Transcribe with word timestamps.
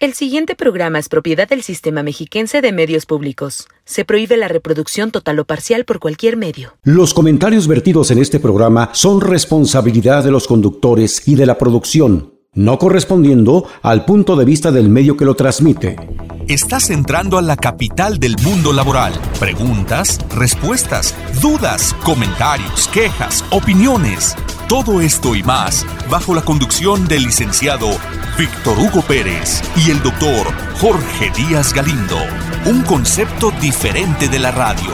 El 0.00 0.14
siguiente 0.14 0.54
programa 0.54 1.00
es 1.00 1.08
propiedad 1.08 1.48
del 1.48 1.64
Sistema 1.64 2.04
Mexiquense 2.04 2.60
de 2.60 2.70
Medios 2.70 3.04
Públicos. 3.04 3.66
Se 3.84 4.04
prohíbe 4.04 4.36
la 4.36 4.46
reproducción 4.46 5.10
total 5.10 5.40
o 5.40 5.44
parcial 5.44 5.84
por 5.84 5.98
cualquier 5.98 6.36
medio. 6.36 6.76
Los 6.84 7.12
comentarios 7.12 7.66
vertidos 7.66 8.12
en 8.12 8.18
este 8.18 8.38
programa 8.38 8.90
son 8.92 9.20
responsabilidad 9.20 10.22
de 10.22 10.30
los 10.30 10.46
conductores 10.46 11.26
y 11.26 11.34
de 11.34 11.46
la 11.46 11.58
producción, 11.58 12.34
no 12.54 12.78
correspondiendo 12.78 13.66
al 13.82 14.04
punto 14.04 14.36
de 14.36 14.44
vista 14.44 14.70
del 14.70 14.88
medio 14.88 15.16
que 15.16 15.24
lo 15.24 15.34
transmite. 15.34 15.96
Estás 16.46 16.90
entrando 16.90 17.36
a 17.36 17.42
la 17.42 17.56
capital 17.56 18.20
del 18.20 18.36
mundo 18.40 18.72
laboral. 18.72 19.14
Preguntas, 19.40 20.20
respuestas, 20.32 21.12
dudas, 21.42 21.92
comentarios, 22.04 22.86
quejas, 22.86 23.44
opiniones. 23.50 24.36
Todo 24.68 25.00
esto 25.00 25.34
y 25.34 25.42
más 25.42 25.86
bajo 26.10 26.34
la 26.34 26.42
conducción 26.42 27.08
del 27.08 27.22
licenciado 27.22 27.88
Víctor 28.38 28.78
Hugo 28.78 29.00
Pérez 29.00 29.62
y 29.74 29.90
el 29.90 30.02
doctor 30.02 30.46
Jorge 30.74 31.32
Díaz 31.34 31.72
Galindo. 31.72 32.18
Un 32.66 32.82
concepto 32.82 33.50
diferente 33.62 34.28
de 34.28 34.38
la 34.38 34.50
radio. 34.50 34.90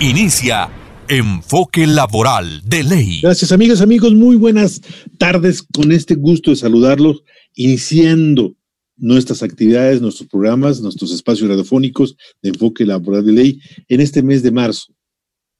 Inicia 0.00 0.68
Enfoque 1.06 1.86
Laboral 1.86 2.62
de 2.64 2.82
Ley. 2.82 3.20
Gracias 3.22 3.52
amigas, 3.52 3.80
amigos, 3.80 4.12
muy 4.12 4.34
buenas 4.34 4.80
tardes 5.16 5.62
con 5.62 5.92
este 5.92 6.16
gusto 6.16 6.50
de 6.50 6.56
saludarlos, 6.56 7.22
iniciando 7.54 8.56
nuestras 8.96 9.44
actividades, 9.44 10.02
nuestros 10.02 10.28
programas, 10.28 10.80
nuestros 10.80 11.12
espacios 11.12 11.48
radiofónicos 11.48 12.16
de 12.42 12.48
Enfoque 12.48 12.84
Laboral 12.84 13.24
de 13.24 13.32
Ley 13.32 13.60
en 13.86 14.00
este 14.00 14.20
mes 14.20 14.42
de 14.42 14.50
marzo. 14.50 14.92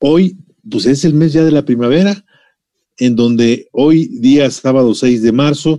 Hoy, 0.00 0.36
pues 0.68 0.86
es 0.86 1.04
el 1.04 1.14
mes 1.14 1.32
ya 1.32 1.44
de 1.44 1.52
la 1.52 1.64
primavera, 1.64 2.24
en 2.98 3.16
donde 3.16 3.68
hoy, 3.72 4.08
día 4.08 4.50
sábado 4.50 4.94
6 4.94 5.22
de 5.22 5.32
marzo, 5.32 5.78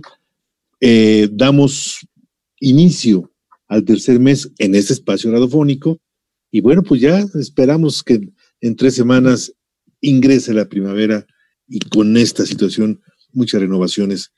eh, 0.80 1.28
damos 1.32 2.06
inicio 2.60 3.30
al 3.68 3.84
tercer 3.84 4.18
mes 4.18 4.50
en 4.58 4.74
este 4.74 4.94
espacio 4.94 5.30
radiofónico. 5.30 5.98
Y 6.50 6.60
bueno, 6.60 6.82
pues 6.82 7.00
ya 7.00 7.24
esperamos 7.34 8.02
que 8.02 8.28
en 8.60 8.76
tres 8.76 8.94
semanas 8.94 9.52
ingrese 10.00 10.54
la 10.54 10.68
primavera 10.68 11.26
y 11.68 11.78
con 11.78 12.16
esta 12.16 12.44
situación 12.46 13.00
muchas 13.32 13.60
renovaciones 13.60 14.32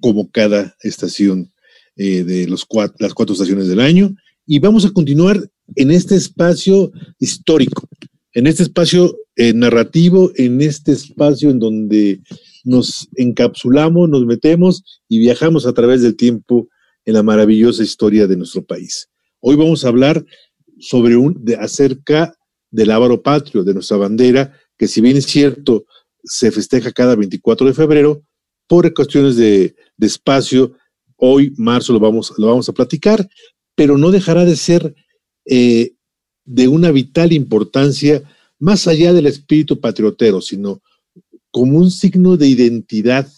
como 0.00 0.30
cada 0.30 0.76
estación 0.82 1.52
eh, 1.96 2.24
de 2.24 2.46
los 2.46 2.66
las 2.98 3.14
cuatro 3.14 3.32
estaciones 3.32 3.68
del 3.68 3.80
año. 3.80 4.14
Y 4.46 4.58
vamos 4.58 4.84
a 4.86 4.90
continuar 4.90 5.50
en 5.76 5.90
este 5.90 6.16
espacio 6.16 6.90
histórico, 7.18 7.88
en 8.32 8.46
este 8.46 8.62
espacio 8.62 9.16
eh, 9.38 9.52
narrativo, 9.54 10.32
en 10.34 10.60
este 10.60 10.90
espacio 10.90 11.48
en 11.50 11.60
donde 11.60 12.20
nos 12.64 13.08
encapsulamos, 13.14 14.08
nos 14.08 14.26
metemos 14.26 14.82
y 15.08 15.20
viajamos 15.20 15.64
a 15.64 15.72
través 15.72 16.02
del 16.02 16.16
tiempo 16.16 16.66
en 17.04 17.14
la 17.14 17.22
maravillosa 17.22 17.84
historia 17.84 18.26
de 18.26 18.36
nuestro 18.36 18.64
país. 18.66 19.08
Hoy 19.38 19.54
vamos 19.54 19.84
a 19.84 19.88
hablar 19.90 20.24
sobre 20.80 21.16
un, 21.16 21.36
de, 21.44 21.54
acerca 21.54 22.34
del 22.72 22.90
ávaro 22.90 23.22
patrio, 23.22 23.62
de 23.62 23.74
nuestra 23.74 23.96
bandera, 23.96 24.52
que 24.76 24.88
si 24.88 25.00
bien 25.00 25.16
es 25.16 25.26
cierto, 25.26 25.84
se 26.24 26.50
festeja 26.50 26.90
cada 26.90 27.14
24 27.14 27.68
de 27.68 27.74
febrero, 27.74 28.24
por 28.66 28.92
cuestiones 28.92 29.36
de, 29.36 29.76
de 29.96 30.06
espacio, 30.08 30.72
hoy, 31.14 31.54
marzo, 31.56 31.92
lo 31.92 32.00
vamos, 32.00 32.32
lo 32.38 32.48
vamos 32.48 32.68
a 32.68 32.72
platicar, 32.72 33.28
pero 33.76 33.98
no 33.98 34.10
dejará 34.10 34.44
de 34.44 34.56
ser 34.56 34.96
eh, 35.46 35.92
de 36.44 36.66
una 36.66 36.90
vital 36.90 37.32
importancia 37.32 38.24
más 38.58 38.86
allá 38.86 39.12
del 39.12 39.26
espíritu 39.26 39.80
patriotero, 39.80 40.40
sino 40.40 40.82
como 41.50 41.78
un 41.78 41.90
signo 41.90 42.36
de 42.36 42.48
identidad, 42.48 43.28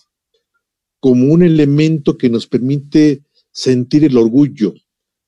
como 0.98 1.32
un 1.32 1.42
elemento 1.42 2.18
que 2.18 2.28
nos 2.28 2.46
permite 2.46 3.22
sentir 3.52 4.04
el 4.04 4.16
orgullo. 4.16 4.74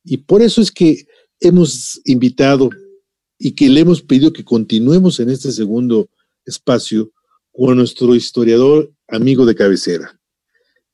Y 0.05 0.19
por 0.19 0.43
eso 0.43 0.61
es 0.61 0.71
que 0.71 1.07
hemos 1.41 2.01
invitado 2.05 2.71
y 3.39 3.53
que 3.53 3.69
le 3.69 3.81
hemos 3.81 4.03
pedido 4.03 4.33
que 4.33 4.45
continuemos 4.45 5.21
en 5.21 5.31
este 5.31 5.51
segundo 5.53 6.09
espacio 6.45 7.13
con 7.53 7.77
nuestro 7.77 8.15
historiador 8.15 8.93
amigo 9.09 9.45
de 9.47 9.55
cabecera. 9.55 10.19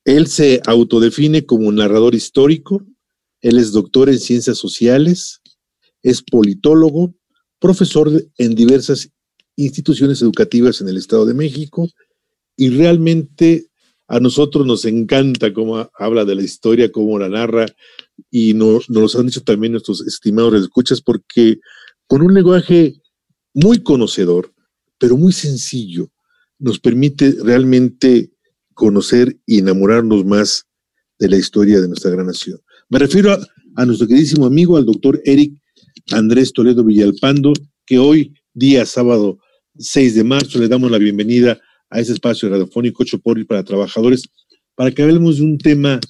Él 0.05 0.27
se 0.27 0.61
autodefine 0.67 1.45
como 1.45 1.71
narrador 1.71 2.15
histórico, 2.15 2.83
él 3.41 3.59
es 3.59 3.73
doctor 3.73 4.09
en 4.09 4.19
ciencias 4.19 4.59
sociales, 4.59 5.41
es 6.03 6.23
politólogo, 6.23 7.15
profesor 7.59 8.11
en 8.37 8.55
diversas 8.55 9.11
instituciones 9.57 10.23
educativas 10.23 10.81
en 10.81 10.89
el 10.89 10.97
Estado 10.97 11.27
de 11.27 11.35
México 11.35 11.89
y 12.57 12.71
realmente 12.71 13.69
a 14.07 14.21
nosotros 14.21 14.67
nos 14.67 14.85
encanta 14.85 15.53
cómo 15.53 15.91
habla 15.99 16.25
de 16.25 16.35
la 16.35 16.43
historia, 16.43 16.91
cómo 16.91 17.19
la 17.19 17.29
narra 17.29 17.67
y 18.31 18.55
nos, 18.55 18.89
nos 18.89 19.15
han 19.17 19.27
dicho 19.27 19.43
también 19.43 19.73
nuestros 19.73 20.01
estimados 20.07 20.55
escuchas 20.55 21.01
porque 21.01 21.59
con 22.07 22.23
un 22.23 22.33
lenguaje 22.33 23.03
muy 23.53 23.83
conocedor, 23.83 24.55
pero 24.99 25.17
muy 25.17 25.33
sencillo, 25.33 26.11
nos 26.59 26.79
permite 26.79 27.37
realmente 27.43 28.33
conocer 28.75 29.39
y 29.45 29.59
enamorarnos 29.59 30.25
más 30.25 30.67
de 31.19 31.29
la 31.29 31.37
historia 31.37 31.81
de 31.81 31.89
nuestra 31.89 32.11
gran 32.11 32.27
nación. 32.27 32.61
Me 32.89 32.99
refiero 32.99 33.33
a, 33.33 33.39
a 33.77 33.85
nuestro 33.85 34.07
queridísimo 34.07 34.47
amigo, 34.47 34.77
al 34.77 34.87
doctor 34.87 35.21
Eric 35.25 35.53
Andrés 36.11 36.53
Toledo 36.53 36.85
Villalpando, 36.85 37.53
que 37.87 37.99
hoy, 37.99 38.35
día 38.55 38.87
sábado 38.87 39.39
6 39.79 40.15
de 40.15 40.25
marzo, 40.25 40.59
le 40.59 40.69
damos 40.69 40.91
la 40.91 40.99
bienvenida 40.99 41.61
a 41.91 42.01
este 42.01 42.13
espacio 42.13 42.49
radiofónico 42.49 43.03
8 43.03 43.19
por 43.21 43.45
para 43.47 43.65
trabajadores, 43.65 44.29
para 44.75 44.91
que 44.91 45.03
hablemos 45.03 45.39
de 45.39 45.45
un 45.45 45.59
tema 45.59 46.01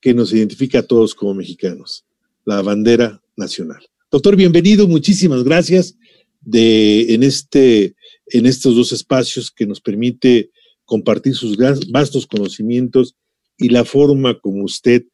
que 0.00 0.14
nos 0.14 0.32
identifica 0.32 0.80
a 0.80 0.82
todos 0.82 1.14
como 1.14 1.34
mexicanos, 1.34 2.04
la 2.44 2.62
bandera 2.62 3.20
nacional. 3.36 3.84
Doctor, 4.10 4.36
bienvenido, 4.36 4.86
muchísimas 4.86 5.44
gracias 5.44 5.96
de, 6.40 7.14
en, 7.14 7.22
este, 7.22 7.94
en 8.26 8.46
estos 8.46 8.74
dos 8.76 8.92
espacios 8.92 9.50
que 9.50 9.66
nos 9.66 9.80
permite 9.80 10.50
compartir 10.84 11.34
sus 11.34 11.56
vastos 11.90 12.26
conocimientos 12.26 13.16
y 13.58 13.68
la 13.68 13.84
forma 13.84 14.38
como 14.38 14.64
usted 14.64 15.04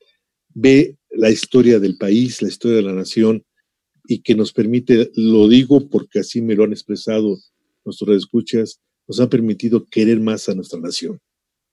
ve 0.51 0.97
la 1.11 1.31
historia 1.31 1.81
del 1.81 1.97
país, 1.97 2.43
la 2.43 2.49
historia 2.49 2.77
de 2.77 2.83
la 2.83 2.93
nación 2.93 3.45
y 4.07 4.21
que 4.21 4.35
nos 4.35 4.53
permite, 4.53 5.11
lo 5.17 5.49
digo 5.49 5.89
porque 5.89 6.21
así 6.21 6.43
me 6.43 6.55
lo 6.55 6.65
han 6.65 6.73
expresado 6.73 7.39
nuestros 7.85 8.17
escuchas, 8.17 8.81
nos 9.07 9.21
han 9.21 9.29
permitido 9.29 9.85
querer 9.87 10.21
más 10.21 10.49
a 10.49 10.55
nuestra 10.55 10.81
nación. 10.81 11.21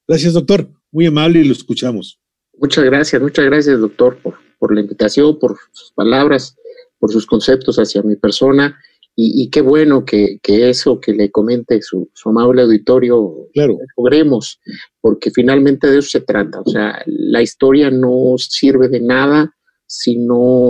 Gracias, 0.07 0.33
doctor. 0.33 0.69
Muy 0.91 1.05
amable 1.05 1.39
y 1.39 1.45
lo 1.45 1.53
escuchamos. 1.53 2.19
Muchas 2.57 2.83
gracias, 2.83 3.21
muchas 3.21 3.45
gracias, 3.45 3.79
doctor, 3.79 4.17
por, 4.21 4.35
por 4.59 4.75
la 4.75 4.81
invitación, 4.81 5.39
por 5.39 5.57
sus 5.71 5.91
palabras 5.93 6.55
por 7.01 7.11
sus 7.11 7.25
conceptos 7.25 7.77
hacia 7.77 8.03
mi 8.03 8.15
persona. 8.15 8.79
Y, 9.13 9.49
qué 9.51 9.61
bueno 9.61 10.05
que, 10.05 10.39
eso 10.47 10.99
que 10.99 11.13
le 11.13 11.29
comente 11.29 11.81
su, 11.81 12.09
amable 12.25 12.63
auditorio 12.63 13.49
claro. 13.53 13.77
logremos, 13.95 14.59
porque 14.99 15.29
finalmente 15.29 15.87
de 15.87 15.99
eso 15.99 16.09
se 16.11 16.21
trata. 16.21 16.61
O 16.61 16.69
sea, 16.69 17.03
la 17.05 17.41
historia 17.41 17.91
no 17.91 18.35
sirve 18.37 18.87
de 18.87 19.01
nada 19.01 19.53
si, 19.94 20.18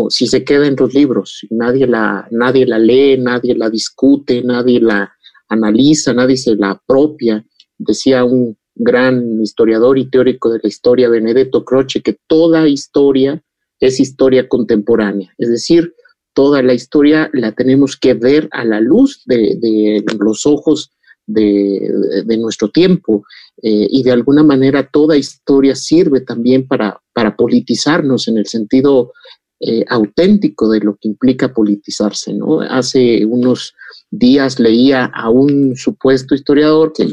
si 0.10 0.26
se 0.26 0.44
queda 0.44 0.66
en 0.66 0.76
los 0.76 0.96
libros, 0.96 1.46
nadie 1.52 1.86
la, 1.86 2.28
nadie 2.32 2.66
la 2.66 2.80
lee, 2.80 3.20
nadie 3.20 3.54
la 3.54 3.70
discute, 3.70 4.42
nadie 4.44 4.80
la 4.82 5.14
analiza, 5.48 6.12
nadie 6.12 6.38
se 6.38 6.56
la 6.56 6.72
apropia. 6.72 7.46
Decía 7.78 8.26
un 8.26 8.58
gran 8.74 9.40
historiador 9.40 10.00
y 10.00 10.10
teórico 10.10 10.50
de 10.50 10.60
la 10.64 10.68
historia, 10.68 11.08
Benedetto 11.08 11.64
Croce, 11.64 12.02
que 12.02 12.18
toda 12.26 12.68
historia 12.68 13.40
es 13.80 14.00
historia 14.00 14.50
contemporánea. 14.50 15.32
Es 15.38 15.50
decir, 15.50 15.94
toda 16.34 16.64
la 16.64 16.74
historia 16.74 17.30
la 17.32 17.52
tenemos 17.52 17.96
que 17.98 18.16
ver 18.16 18.50
a 18.52 18.66
la 18.66 18.80
luz 18.80 19.22
de, 19.28 20.04
los 20.20 20.48
ojos 20.48 20.94
de, 21.34 22.38
nuestro 22.38 22.70
tiempo 22.70 23.24
eh, 23.62 23.88
y 23.90 24.04
de 24.04 24.12
alguna 24.12 24.44
manera 24.44 24.90
toda 24.92 25.18
historia 25.18 25.76
sirve 25.76 26.22
también 26.22 26.68
para, 26.68 27.00
para 27.14 27.36
politizarnos 27.36 28.28
en 28.28 28.38
el 28.38 28.48
sentido 28.48 29.14
eh, 29.60 29.86
auténtico 29.90 30.70
de 30.70 30.80
lo 30.80 30.98
que 31.00 31.08
implica 31.08 31.54
politizarse. 31.54 32.34
¿no? 32.34 32.62
Hace 32.62 33.26
unos 33.26 33.76
días 34.10 34.60
leía 34.60 35.06
a 35.06 35.30
un 35.30 35.76
supuesto 35.76 36.34
historiador 36.34 36.94
que 36.94 37.08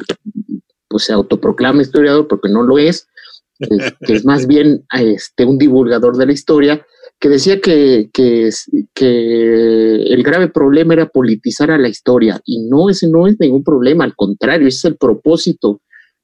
pues, 0.88 1.04
se 1.04 1.12
autoproclama 1.12 1.82
historiador 1.82 2.26
porque 2.26 2.48
no 2.48 2.62
lo 2.62 2.78
es, 2.78 3.06
que, 3.58 4.14
es 4.14 4.25
más 4.25 4.46
bien 4.46 4.84
este, 4.98 5.44
un 5.44 5.58
divulgador 5.58 6.16
de 6.16 6.26
la 6.26 6.32
historia, 6.32 6.87
que 7.20 7.28
decía 7.28 7.60
que, 7.60 8.10
que, 8.12 8.50
el 9.04 10.22
grave 10.22 10.48
problema 10.48 10.94
era 10.94 11.08
politizar 11.08 11.70
a 11.70 11.78
la 11.78 11.88
historia. 11.88 12.40
Y 12.44 12.60
no, 12.68 12.88
ese 12.88 13.08
no 13.08 13.26
es 13.26 13.36
ningún 13.40 13.64
problema, 13.64 14.04
al 14.04 14.14
contrario, 14.14 14.68
ese 14.68 14.76
es 14.76 14.84
el 14.84 14.96
propósito 14.96 15.80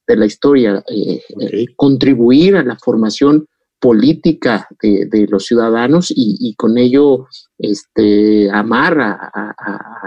de 0.06 0.16
la 0.16 0.26
historia, 0.26 0.84
eh, 0.88 1.22
eh, 1.40 1.66
contribuir 1.76 2.56
a 2.56 2.62
la 2.62 2.76
formación 2.76 3.46
política 3.80 4.66
de, 4.80 5.26
los 5.28 5.44
ciudadanos 5.44 6.10
y, 6.14 6.54
con 6.54 6.78
ello 6.78 7.26
este, 7.58 8.50
amar 8.50 8.98
a, 8.98 9.52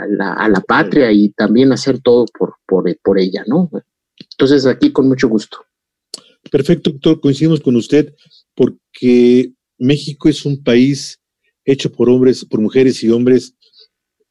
la, 0.09 0.63
patria 0.67 1.11
y 1.11 1.29
también 1.29 1.71
hacer 1.71 1.99
todo 2.01 2.25
por, 2.37 2.55
por, 2.65 2.85
por 3.03 3.19
ella, 3.19 3.43
¿no? 3.45 3.69
Entonces, 4.31 4.65
aquí 4.65 4.91
con 4.91 5.07
mucho 5.07 5.27
gusto. 5.27 5.59
Perfecto, 6.49 6.91
doctor, 6.91 7.19
coincidimos 7.19 7.59
con 7.59 7.75
usted 7.75 8.15
porque 8.55 9.53
México 9.77 10.29
es 10.29 10.45
un 10.45 10.63
país 10.63 11.19
hecho 11.65 11.91
por 11.91 12.09
hombres, 12.09 12.45
por 12.45 12.61
mujeres 12.61 13.03
y 13.03 13.09
hombres 13.09 13.55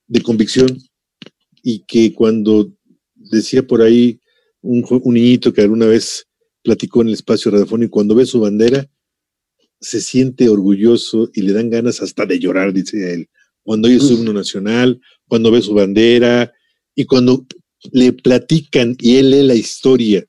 de 0.06 0.20
convicción 0.22 0.78
y 1.62 1.81
que 1.81 2.12
cuando 2.12 2.72
decía 3.14 3.66
por 3.66 3.82
ahí 3.82 4.20
un, 4.62 4.84
niñito 5.04 5.52
que 5.52 5.62
alguna 5.62 5.87
vez 5.87 6.26
platicó 6.62 7.02
en 7.02 7.08
el 7.08 7.14
espacio 7.14 7.50
radiofónico, 7.50 7.93
cuando 7.93 8.14
ve 8.14 8.26
su 8.26 8.40
bandera, 8.40 8.88
se 9.81 10.00
siente 10.00 10.48
orgulloso 10.48 11.31
y 11.34 11.43
le 11.43 11.52
dan 11.52 11.70
ganas 11.70 12.00
hasta 12.02 12.26
de 12.26 12.38
llorar, 12.38 12.72
dice 12.72 13.12
él. 13.12 13.28
Cuando 13.62 13.88
oye 13.88 14.00
su 14.00 14.14
himno 14.14 14.32
nacional, 14.32 15.00
cuando 15.28 15.50
ve 15.50 15.60
su 15.60 15.75
bandera 15.75 16.52
y 16.94 17.04
cuando 17.04 17.46
le 17.92 18.12
platican 18.12 18.96
y 18.99 19.16
él 19.16 19.31
lee 19.31 19.42
la 19.42 19.54
historia 19.54 20.25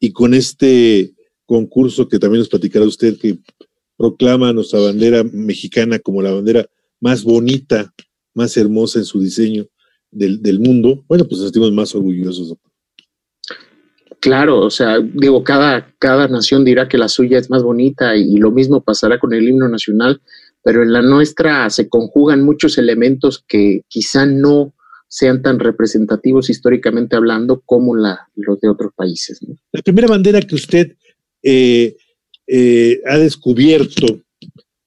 y 0.00 0.12
con 0.12 0.34
este 0.34 1.14
concurso 1.44 2.08
que 2.08 2.18
también 2.18 2.40
nos 2.40 2.48
platicará 2.48 2.84
usted 2.84 3.18
que 3.18 3.38
proclama 3.96 4.52
nuestra 4.52 4.80
bandera 4.80 5.24
mexicana 5.24 5.98
como 5.98 6.22
la 6.22 6.32
bandera 6.32 6.66
más 7.00 7.24
bonita, 7.24 7.92
más 8.34 8.56
hermosa 8.56 8.98
en 8.98 9.04
su 9.04 9.20
diseño 9.20 9.66
del, 10.10 10.42
del 10.42 10.60
mundo, 10.60 11.04
bueno, 11.08 11.24
pues 11.24 11.40
nos 11.40 11.48
sentimos 11.48 11.72
más 11.72 11.94
orgullosos. 11.94 12.56
Claro, 14.20 14.60
o 14.60 14.70
sea, 14.70 14.98
digo, 15.00 15.44
cada, 15.44 15.94
cada 15.98 16.26
nación 16.28 16.64
dirá 16.64 16.88
que 16.88 16.98
la 16.98 17.08
suya 17.08 17.38
es 17.38 17.50
más 17.50 17.62
bonita 17.62 18.16
y, 18.16 18.36
lo 18.38 18.50
mismo 18.50 18.82
pasará 18.82 19.18
con 19.18 19.32
el 19.34 19.48
himno 19.48 19.68
nacional, 19.68 20.20
pero 20.62 20.82
en 20.82 20.92
la 20.92 21.02
nuestra 21.02 21.68
se 21.70 21.88
conjugan 21.88 22.42
muchos 22.42 22.78
elementos 22.78 23.44
que 23.46 23.82
quizá 23.88 24.26
no 24.26 24.74
sean 25.08 25.42
tan 25.42 25.60
representativos 25.60 26.50
históricamente 26.50 27.14
hablando 27.14 27.62
como 27.64 27.94
la, 27.94 28.28
los 28.34 28.58
de 28.60 28.68
otros 28.68 28.92
países. 28.96 29.38
La 29.70 29.82
primera 29.82 30.08
bandera 30.08 30.40
que 30.40 30.56
usted 30.56 30.96
eh, 31.42 31.96
eh, 32.46 33.00
ha 33.06 33.18
descubierto 33.18 34.22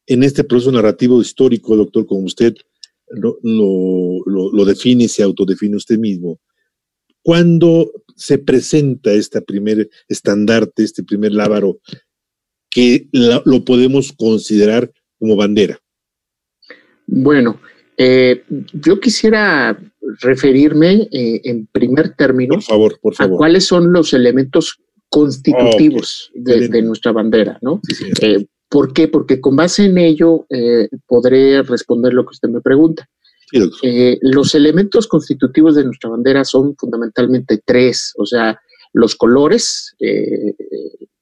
en 0.08 0.24
este 0.24 0.44
proceso 0.44 0.72
narrativo 0.72 1.22
histórico, 1.22 1.76
doctor, 1.76 2.06
como 2.06 2.22
usted 2.22 2.56
lo, 3.12 3.38
lo 3.44 4.66
define 4.66 5.06
y 5.06 5.08
se 5.08 5.24
autodefine 5.24 5.76
usted 5.76 5.98
mismo, 5.98 6.40
¿cuándo 7.22 7.92
se 8.16 8.38
presenta 8.38 9.12
este 9.12 9.42
primer 9.42 9.90
estandarte, 10.08 10.84
este 10.84 11.04
primer 11.04 11.34
lábaro, 11.34 11.80
que 12.70 13.08
lo 13.12 13.66
podemos 13.66 14.12
considerar 14.14 14.92
como 15.18 15.36
bandera? 15.36 15.80
Bueno, 17.08 17.60
eh, 17.98 18.44
yo 18.74 19.00
quisiera 19.00 19.78
referirme 20.22 21.10
eh, 21.12 21.42
en 21.44 21.68
primer 21.68 22.16
término 22.16 22.56
por 22.56 22.64
favor, 22.64 23.00
por 23.02 23.16
favor. 23.16 23.36
a 23.36 23.38
cuáles 23.38 23.66
son 23.66 23.92
los 23.92 24.14
elementos 24.14 24.80
constitutivos 25.10 26.32
de, 26.34 26.82
nuestra 26.82 27.12
bandera, 27.12 27.58
¿no? 27.62 27.82
Eh, 28.22 28.46
¿Por 28.70 28.94
qué? 28.94 29.08
Porque 29.08 29.42
con 29.42 29.56
base 29.56 29.86
en 29.86 29.98
ello 29.98 30.46
podré 31.08 31.64
responder 31.64 32.14
lo 32.14 32.24
que 32.24 32.32
usted 32.32 32.50
me 32.50 32.62
pregunta. 32.62 33.10
Eh, 33.82 34.20
los 34.22 34.54
elementos 34.54 35.08
constitutivos 35.08 35.76
de 35.76 35.84
nuestra 35.84 36.10
bandera 36.10 36.44
son 36.44 36.76
fundamentalmente 36.76 37.62
tres, 37.66 38.14
o 38.18 38.26
sea, 38.26 38.60
los 38.94 39.16
colores, 39.16 39.96
eh, 40.00 40.56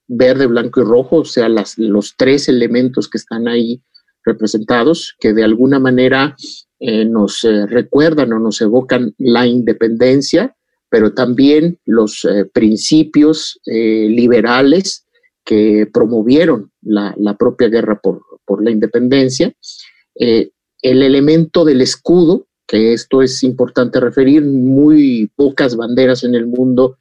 verde, 0.08 0.48
blanco 0.48 0.82
y 0.82 0.84
rojo, 0.84 1.18
o 1.18 1.26
sea, 1.26 1.50
las, 1.50 1.78
los 1.78 2.16
tres 2.18 2.50
elementos 2.50 3.10
que 3.10 3.18
están 3.18 3.48
ahí 3.48 3.82
representados, 4.26 5.16
que 5.20 5.34
de 5.34 5.44
alguna 5.44 5.80
manera 5.80 6.36
eh, 6.80 7.06
nos 7.06 7.42
recuerdan 7.44 8.34
o 8.34 8.40
nos 8.40 8.62
evocan 8.62 9.14
la 9.18 9.48
independencia, 9.48 10.56
pero 10.90 11.14
también 11.14 11.80
los 11.86 12.28
principios 12.54 13.60
liberales 13.66 15.06
que 15.44 15.88
promovieron 15.92 16.72
la, 16.82 17.36
propia 17.38 17.68
guerra 17.68 18.00
por, 18.00 18.22
por 18.46 18.64
la 18.64 18.72
independencia 18.72 19.54
el 20.82 21.04
elemento 21.04 21.66
del 21.66 21.82
escudo, 21.82 22.48
que 22.68 22.94
esto 22.94 23.22
es 23.22 23.44
importante 23.44 24.00
referir, 24.00 24.44
muy 24.44 25.32
pocas 25.36 25.76
banderas 25.76 26.24
en 26.24 26.36
el 26.36 26.48
mundo 26.48 26.98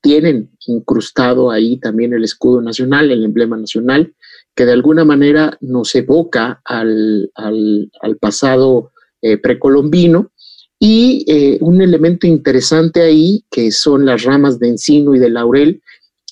tienen 0.00 0.50
incrustado 0.66 1.50
ahí 1.50 1.76
también 1.76 2.12
el 2.12 2.24
escudo 2.24 2.60
nacional, 2.60 3.10
el 3.10 3.24
emblema 3.24 3.56
nacional, 3.56 4.14
que 4.54 4.66
de 4.66 4.72
alguna 4.72 5.04
manera 5.04 5.56
nos 5.60 5.94
evoca 5.94 6.60
al, 6.64 7.30
pasado 8.20 8.90
eh, 9.20 9.38
precolombino. 9.38 10.31
Y 10.84 11.24
eh, 11.28 11.58
un 11.60 11.80
elemento 11.80 12.26
interesante 12.26 13.02
ahí, 13.02 13.44
que 13.52 13.70
son 13.70 14.04
las 14.04 14.24
ramas 14.24 14.58
de 14.58 14.66
encino 14.66 15.14
y 15.14 15.20
de 15.20 15.30
laurel, 15.30 15.80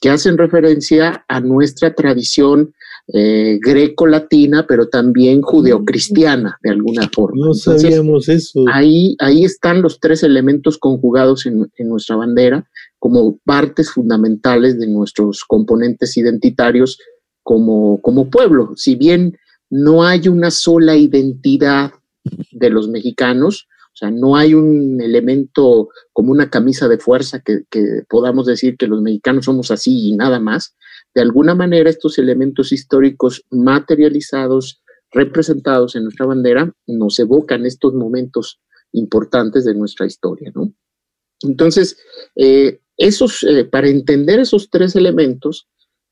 que 0.00 0.10
hacen 0.10 0.36
referencia 0.36 1.24
a 1.28 1.38
nuestra 1.38 1.94
tradición 1.94 2.74
eh, 3.12 3.60
greco-latina, 3.62 4.66
pero 4.66 4.88
también 4.88 5.40
judeocristiana 5.40 6.58
de 6.64 6.70
alguna 6.70 7.08
forma. 7.14 7.46
No 7.46 7.54
sabíamos 7.54 8.28
eso. 8.28 8.64
Ahí, 8.72 9.14
ahí 9.20 9.44
están 9.44 9.82
los 9.82 10.00
tres 10.00 10.24
elementos 10.24 10.78
conjugados 10.78 11.46
en, 11.46 11.70
nuestra 11.88 12.16
bandera 12.16 12.68
como 12.98 13.38
partes 13.44 13.92
fundamentales 13.92 14.80
de 14.80 14.88
nuestros 14.88 15.44
componentes 15.44 16.16
identitarios 16.16 16.98
como, 17.44 18.02
como 18.02 18.28
pueblo. 18.28 18.72
Si 18.74 18.96
bien 18.96 19.38
no 19.70 20.02
hay 20.02 20.26
una 20.26 20.50
sola 20.50 20.96
identidad 20.96 21.92
de 22.50 22.70
los 22.70 22.88
mexicanos, 22.88 23.68
sea, 24.00 24.10
no 24.10 24.36
hay 24.36 24.54
un 24.54 25.00
elemento 25.00 25.88
como 26.12 26.32
una 26.32 26.50
camisa 26.50 26.88
de 26.88 26.98
fuerza 26.98 27.40
que, 27.40 27.64
que 27.70 28.02
podamos 28.08 28.46
decir 28.46 28.76
que 28.76 28.86
los 28.86 29.02
mexicanos 29.02 29.44
somos 29.44 29.70
así 29.70 30.08
y 30.08 30.16
nada 30.16 30.40
más, 30.40 30.74
de 31.14 31.22
alguna 31.22 31.54
manera 31.54 31.90
estos 31.90 32.18
elementos 32.18 32.72
históricos 32.72 33.44
materializados, 33.50 34.82
representados 35.12 35.96
en 35.96 36.04
nuestra 36.04 36.26
bandera, 36.26 36.72
nos 36.86 37.18
evocan 37.18 37.66
estos 37.66 37.94
momentos 37.94 38.60
importantes 38.92 39.64
de 39.64 39.74
nuestra 39.74 40.06
historia, 40.06 40.50
¿no? 40.54 40.72
Entonces, 41.42 41.96
eh, 42.36 42.80
esos, 42.96 43.42
eh, 43.44 43.64
para 43.64 43.88
entender 43.88 44.40
esos 44.40 44.70
tres 44.70 44.94
elementos, 44.94 45.68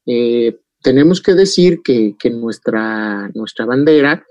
eh, 0.06 0.58
tenemos 0.82 1.20
que 1.20 1.34
decir 1.34 1.80
que, 1.84 2.16
nuestra, 2.30 3.30
nuestra 3.34 3.66
bandera, 3.66 4.24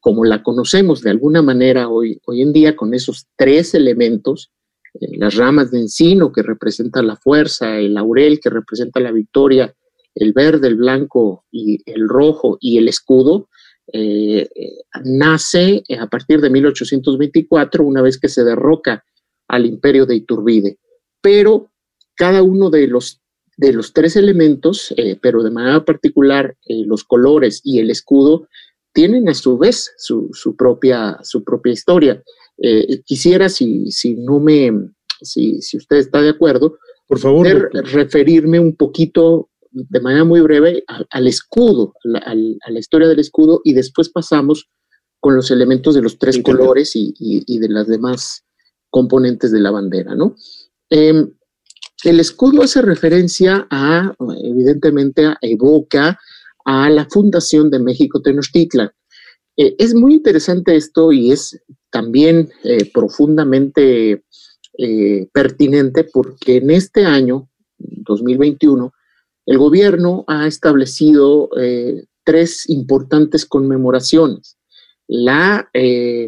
como 0.00 0.24
la 0.24 0.42
conocemos 0.42 1.02
de 1.02 1.10
alguna 1.10 1.42
manera 1.42 1.88
hoy, 1.88 2.20
hoy 2.26 2.42
en 2.42 2.52
día, 2.52 2.76
con 2.76 2.94
esos 2.94 3.26
tres 3.36 3.74
elementos, 3.74 4.52
eh, 4.94 5.18
las 5.18 5.34
ramas 5.36 5.70
de 5.70 5.80
encino 5.80 6.32
que 6.32 6.42
representan 6.42 7.06
la 7.06 7.16
fuerza, 7.16 7.78
el 7.78 7.94
laurel 7.94 8.40
que 8.40 8.50
representa 8.50 9.00
la 9.00 9.12
victoria, 9.12 9.74
el 10.14 10.32
verde, 10.32 10.68
el 10.68 10.76
blanco 10.76 11.44
y 11.50 11.80
el 11.90 12.08
rojo 12.08 12.58
y 12.60 12.78
el 12.78 12.88
escudo, 12.88 13.48
eh, 13.92 14.48
eh, 14.54 14.72
nace 15.04 15.82
a 15.98 16.06
partir 16.08 16.40
de 16.40 16.50
1824, 16.50 17.84
una 17.84 18.02
vez 18.02 18.18
que 18.18 18.28
se 18.28 18.44
derroca 18.44 19.04
al 19.46 19.66
imperio 19.66 20.06
de 20.06 20.16
Iturbide. 20.16 20.78
Pero 21.20 21.70
cada 22.14 22.42
uno 22.42 22.70
de 22.70 22.88
los, 22.88 23.20
de 23.56 23.72
los 23.72 23.92
tres 23.92 24.16
elementos, 24.16 24.94
pero 25.22 25.42
de 25.42 25.50
manera 25.50 25.84
particular 25.84 26.56
los 26.66 27.04
colores 27.04 27.60
y 27.64 27.78
el 27.78 27.90
escudo, 27.90 28.48
tienen 28.98 29.28
a 29.28 29.34
su 29.34 29.56
vez 29.56 29.92
su, 29.96 30.28
su, 30.32 30.56
propia, 30.56 31.20
su 31.22 31.44
propia 31.44 31.72
historia. 31.72 32.20
Eh, 32.60 33.00
quisiera, 33.04 33.48
si, 33.48 33.92
si 33.92 34.14
no 34.16 34.40
me, 34.40 34.72
si, 35.22 35.62
si, 35.62 35.76
usted 35.76 35.98
está 35.98 36.20
de 36.20 36.30
acuerdo, 36.30 36.78
por 37.06 37.20
favor, 37.20 37.70
referirme 37.92 38.58
un 38.58 38.74
poquito 38.74 39.50
de 39.70 40.00
manera 40.00 40.24
muy 40.24 40.40
breve 40.40 40.82
al, 41.10 41.28
escudo, 41.28 41.94
a 42.26 42.34
la, 42.34 42.78
historia 42.80 43.06
del 43.06 43.20
escudo, 43.20 43.60
y 43.62 43.72
después 43.72 44.08
pasamos 44.08 44.68
con 45.20 45.36
los 45.36 45.52
elementos 45.52 45.94
de 45.94 46.02
los 46.02 46.18
tres 46.18 46.42
colores 46.42 46.96
y, 46.96 47.14
y, 47.20 47.58
de 47.60 47.68
las 47.68 47.86
demás 47.86 48.42
componentes 48.90 49.52
de 49.52 49.60
la 49.60 49.70
bandera, 49.70 50.16
¿no? 50.16 50.34
Em, 50.90 51.30
el 52.02 52.18
escudo 52.18 52.62
hace 52.62 52.82
referencia 52.82 53.64
a, 53.70 54.12
evidentemente, 54.42 55.34
evoca 55.40 56.18
a 56.70 56.90
la 56.90 57.06
fundación 57.06 57.70
de 57.70 57.78
México 57.78 58.20
Tenochtitlan. 58.20 58.90
Eh, 59.56 59.74
es 59.78 59.94
muy 59.94 60.12
interesante 60.12 60.76
esto 60.76 61.12
y 61.12 61.32
es 61.32 61.58
también 61.90 62.50
eh, 62.62 62.90
profundamente 62.92 64.22
eh, 64.76 65.28
pertinente 65.32 66.04
porque 66.04 66.58
en 66.58 66.70
este 66.70 67.06
año, 67.06 67.48
2021, 67.78 68.92
el 69.46 69.56
gobierno 69.56 70.24
ha 70.26 70.46
establecido 70.46 71.48
tres 72.22 72.68
importantes 72.68 73.46
conmemoraciones. 73.46 74.58
La 75.06 75.70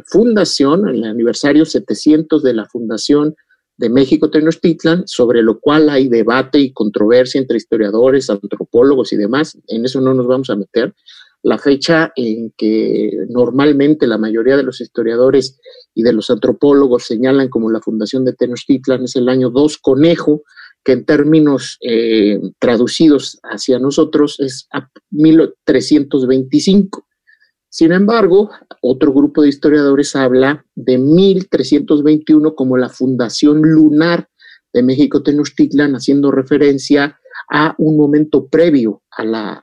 fundación, 0.06 0.88
el 0.88 1.04
aniversario 1.04 1.66
700 1.66 2.42
de 2.42 2.54
la 2.54 2.64
fundación 2.64 3.34
de 3.80 3.88
México 3.88 4.30
Tenochtitlan, 4.30 5.04
sobre 5.06 5.42
lo 5.42 5.58
cual 5.58 5.88
hay 5.88 6.08
debate 6.08 6.58
y 6.58 6.72
controversia 6.72 7.40
entre 7.40 7.56
historiadores, 7.56 8.28
antropólogos 8.28 9.12
y 9.14 9.16
demás, 9.16 9.58
en 9.68 9.86
eso 9.86 10.02
no 10.02 10.12
nos 10.12 10.26
vamos 10.26 10.50
a 10.50 10.56
meter 10.56 10.94
la 11.42 11.56
fecha 11.56 12.12
en 12.16 12.52
que 12.56 13.10
normalmente 13.30 14.06
la 14.06 14.18
mayoría 14.18 14.58
de 14.58 14.62
los 14.62 14.82
historiadores 14.82 15.58
y 15.94 16.02
de 16.02 16.12
los 16.12 16.28
antropólogos 16.28 17.06
señalan 17.06 17.48
como 17.48 17.70
la 17.70 17.80
fundación 17.80 18.26
de 18.26 18.34
Tenochtitlan 18.34 19.04
es 19.04 19.16
el 19.16 19.28
año 19.30 19.48
2 19.48 19.78
conejo, 19.78 20.42
que 20.84 20.92
en 20.92 21.06
términos 21.06 21.78
eh, 21.80 22.38
traducidos 22.58 23.40
hacia 23.42 23.78
nosotros 23.78 24.38
es 24.40 24.68
a 24.72 24.90
1325. 25.10 27.06
Sin 27.70 27.92
embargo, 27.92 28.50
otro 28.82 29.12
grupo 29.12 29.42
de 29.42 29.48
historiadores 29.48 30.16
habla 30.16 30.66
de 30.74 30.98
1321 30.98 32.56
como 32.56 32.76
la 32.76 32.88
fundación 32.88 33.62
lunar 33.62 34.28
de 34.72 34.82
México 34.82 35.22
Tenochtitlan, 35.22 35.94
haciendo 35.94 36.32
referencia 36.32 37.16
a 37.48 37.74
un 37.78 37.96
momento 37.96 38.48
previo 38.48 39.02
al, 39.10 39.62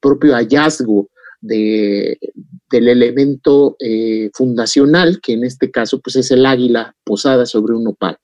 propio 0.00 0.34
hallazgo 0.34 1.10
del 1.42 2.18
elemento 2.70 3.76
eh, 3.78 4.30
fundacional, 4.32 5.20
que 5.20 5.34
en 5.34 5.44
este 5.44 5.70
caso 5.70 6.00
pues, 6.00 6.16
es 6.16 6.30
el 6.30 6.46
águila 6.46 6.96
posada 7.04 7.44
sobre 7.44 7.74
un 7.74 7.84
nopal. 7.84 8.16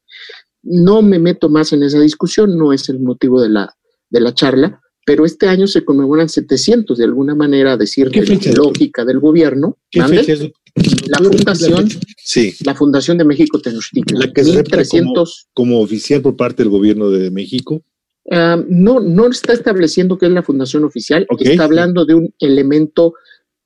No 0.63 1.03
me 1.03 1.19
meto 1.19 1.51
más 1.51 1.75
en 1.75 1.83
esa 1.83 2.01
discusión, 2.01 2.57
no 2.57 2.73
es 2.73 2.89
el 2.89 3.01
motivo 3.01 3.41
de 3.43 3.51
la, 3.51 3.75
de 4.09 4.21
la 4.21 4.33
charla, 4.33 4.81
pero 5.05 5.25
este 5.25 5.49
año 5.49 5.67
se 5.67 5.85
conmemoran 5.85 6.29
700, 6.29 6.99
de 6.99 7.05
alguna 7.05 7.35
manera, 7.35 7.77
decir 7.77 8.11
de 8.11 8.25
la 8.25 8.53
lógica 8.53 9.05
del 9.05 9.19
gobierno. 9.19 9.79
¿Qué 9.91 10.03
fecha 10.03 10.33
es? 10.35 10.51
La 11.09 11.19
fundación, 11.19 11.89
sí. 12.17 12.55
la 12.65 12.75
fundación 12.75 13.19
de 13.19 13.25
México 13.25 13.61
Tenochtitlan. 13.61 14.21
La 14.21 14.33
que 14.33 14.45
se 14.45 15.03
como, 15.03 15.25
como, 15.53 15.81
oficial 15.81 16.23
por 16.23 16.37
parte 16.37 16.63
del 16.63 16.71
gobierno 16.71 17.11
de 17.11 17.31
México. 17.31 17.83
Ah, 18.31 18.63
no, 18.69 19.01
no 19.01 19.27
está 19.29 19.53
estableciendo 19.53 20.17
que 20.17 20.27
es 20.27 20.33
la 20.33 20.43
fundación 20.43 20.85
oficial, 20.85 21.27
está 21.41 21.65
hablando 21.65 22.05
de 22.05 22.15
un 22.15 22.35
elemento 22.39 23.15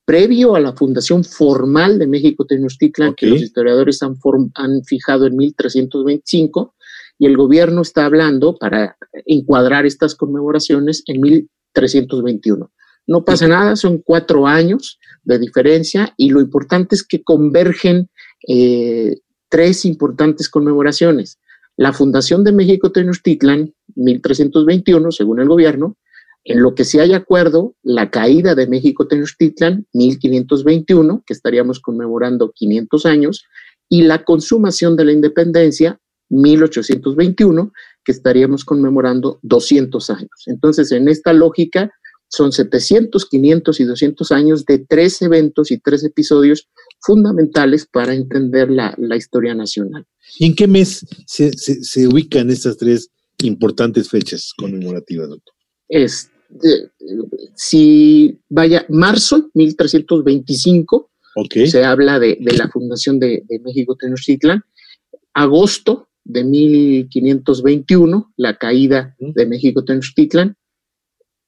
previo 0.04 0.54
a 0.54 0.60
la 0.60 0.72
fundación 0.72 1.24
formal 1.24 1.98
de 1.98 2.06
México 2.06 2.46
Tenochtitlan, 2.46 3.14
que 3.14 3.26
los 3.26 3.42
historiadores 3.42 4.02
han, 4.02 4.16
han 4.54 4.84
fijado 4.84 5.26
en 5.26 5.36
1325, 5.36 6.74
y 7.18 7.26
el 7.26 7.36
gobierno 7.36 7.82
está 7.82 8.06
hablando 8.06 8.56
para 8.56 8.96
encuadrar 9.26 9.86
estas 9.86 10.14
conmemoraciones 10.14 11.02
en 11.06 11.20
1321. 11.20 12.70
No 13.06 13.24
pasa 13.24 13.46
nada, 13.46 13.76
son 13.76 13.98
cuatro 13.98 14.46
años 14.46 14.98
de 15.22 15.38
diferencia 15.38 16.14
y 16.16 16.30
lo 16.30 16.40
importante 16.40 16.94
es 16.94 17.06
que 17.06 17.22
convergen 17.22 18.08
eh, 18.48 19.18
tres 19.48 19.84
importantes 19.84 20.48
conmemoraciones. 20.48 21.38
La 21.76 21.92
fundación 21.92 22.44
de 22.44 22.52
México 22.52 22.92
Tenochtitlan, 22.92 23.74
1321, 23.96 25.10
según 25.12 25.40
el 25.40 25.48
gobierno, 25.48 25.96
en 26.44 26.62
lo 26.62 26.74
que 26.74 26.84
sí 26.84 27.00
hay 27.00 27.14
acuerdo, 27.14 27.74
la 27.82 28.10
caída 28.10 28.54
de 28.54 28.66
México 28.66 29.08
Tenochtitlan, 29.08 29.86
1521, 29.92 31.24
que 31.26 31.32
estaríamos 31.32 31.80
conmemorando 31.80 32.52
500 32.52 33.06
años, 33.06 33.44
y 33.88 34.02
la 34.02 34.24
consumación 34.24 34.96
de 34.96 35.04
la 35.06 35.12
independencia, 35.12 36.00
1821, 36.34 37.72
que 38.04 38.12
estaríamos 38.12 38.64
conmemorando 38.64 39.38
200 39.42 40.10
años. 40.10 40.42
Entonces, 40.46 40.92
en 40.92 41.08
esta 41.08 41.32
lógica, 41.32 41.92
son 42.28 42.52
700, 42.52 43.26
500 43.26 43.80
y 43.80 43.84
200 43.84 44.32
años 44.32 44.64
de 44.64 44.78
tres 44.78 45.22
eventos 45.22 45.70
y 45.70 45.78
tres 45.78 46.04
episodios 46.04 46.68
fundamentales 47.00 47.86
para 47.86 48.14
entender 48.14 48.70
la, 48.70 48.96
historia 49.16 49.54
nacional. 49.54 50.04
¿Y 50.38 50.46
en 50.46 50.54
qué 50.54 50.66
mes 50.66 51.06
se, 51.26 52.08
ubican 52.08 52.50
estas 52.50 52.76
tres 52.76 53.10
importantes 53.42 54.08
fechas 54.08 54.52
conmemorativas, 54.56 55.28
doctor? 55.28 55.54
Es, 55.88 56.30
si 57.54 58.40
vaya, 58.48 58.84
marzo 58.88 59.50
1325, 59.54 61.10
se 61.66 61.84
habla 61.84 62.18
de, 62.18 62.38
la 62.40 62.68
fundación 62.68 63.20
de, 63.20 63.44
de 63.48 63.60
México 63.60 63.96
Tenochtitlan, 63.96 64.62
agosto 65.34 66.08
de 66.24 66.44
1521, 66.44 68.32
la 68.36 68.56
caída 68.56 69.14
de 69.18 69.46
México 69.46 69.84
Tenochtitlan, 69.84 70.56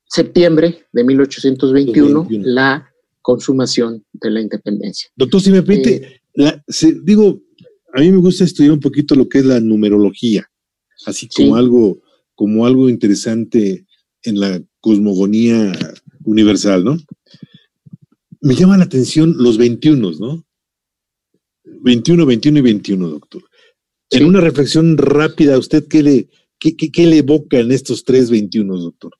septiembre 0.05 0.87
de 0.93 1.05
1821, 1.05 2.29
la 2.31 2.91
consumación 3.23 4.05
de 4.13 4.31
la 4.31 4.41
independencia. 4.41 5.11
Doctor, 5.17 5.41
si 5.41 5.51
me 5.51 5.63
permite, 5.63 6.21
eh, 6.35 6.61
digo, 7.03 7.43
a 7.93 8.01
mí 8.01 8.13
me 8.13 8.19
gusta 8.19 8.45
estudiar 8.45 8.73
un 8.73 8.81
poquito 8.81 9.15
lo 9.15 9.29
que 9.29 9.39
es 9.39 9.47
la 9.47 9.61
numerología, 9.61 10.49
así 11.07 11.29
como 11.35 11.57
algo, 11.57 12.03
como 12.35 12.67
algo 12.67 12.89
interesante 12.89 13.87
en 14.23 14.41
la 14.41 14.63
cosmogonía 14.81 15.73
universal, 16.25 16.85
¿no? 16.85 16.99
Me 18.41 18.55
llama 18.55 18.77
la 18.77 18.85
atención 18.85 19.35
los 19.39 19.57
21, 19.57 20.13
¿no? 20.21 20.45
21, 21.65 22.27
21 22.27 22.59
y 22.59 22.63
21, 22.63 23.09
doctor. 23.09 23.43
En 24.11 24.25
una 24.25 24.41
reflexión 24.41 24.97
rápida, 24.97 25.59
¿usted 25.59 25.87
qué 25.89 26.03
le, 26.03 26.29
qué, 26.59 27.07
le 27.07 27.19
evoca 27.19 27.59
en 27.59 27.73
estos 27.73 28.05
tres 28.05 28.31
21, 28.31 28.79
doctor? 28.79 29.13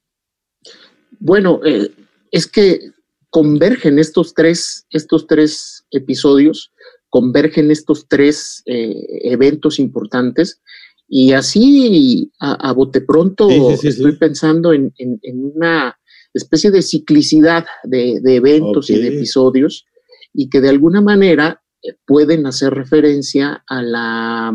Bueno, 1.19 1.61
eh, 1.65 1.91
es 2.31 2.47
que 2.47 2.93
convergen 3.31 3.99
estos 3.99 4.35
tres, 4.35 4.87
estos 4.91 5.27
tres 5.27 5.85
episodios, 5.91 6.73
convergen 7.09 7.71
estos 7.71 8.07
tres 8.09 8.63
eh, 8.67 8.95
eventos 9.23 9.79
importantes 9.79 10.61
y 11.09 11.33
así 11.33 12.33
a, 12.41 12.73
bote 12.73 13.01
pronto 13.01 13.49
estoy 13.71 14.17
pensando 14.17 14.73
en, 14.73 14.93
una 15.23 15.97
especie 16.35 16.71
de 16.71 16.83
ciclicidad 16.83 17.65
de, 17.85 18.21
eventos 18.25 18.91
y 18.91 18.99
de 18.99 19.09
episodios 19.09 19.87
y 20.35 20.49
que 20.49 20.61
de 20.61 20.69
alguna 20.69 21.01
manera 21.01 21.63
pueden 22.07 22.47
hacer 22.47 22.75
referencia 22.75 23.63
a 23.67 23.83
la, 23.83 24.53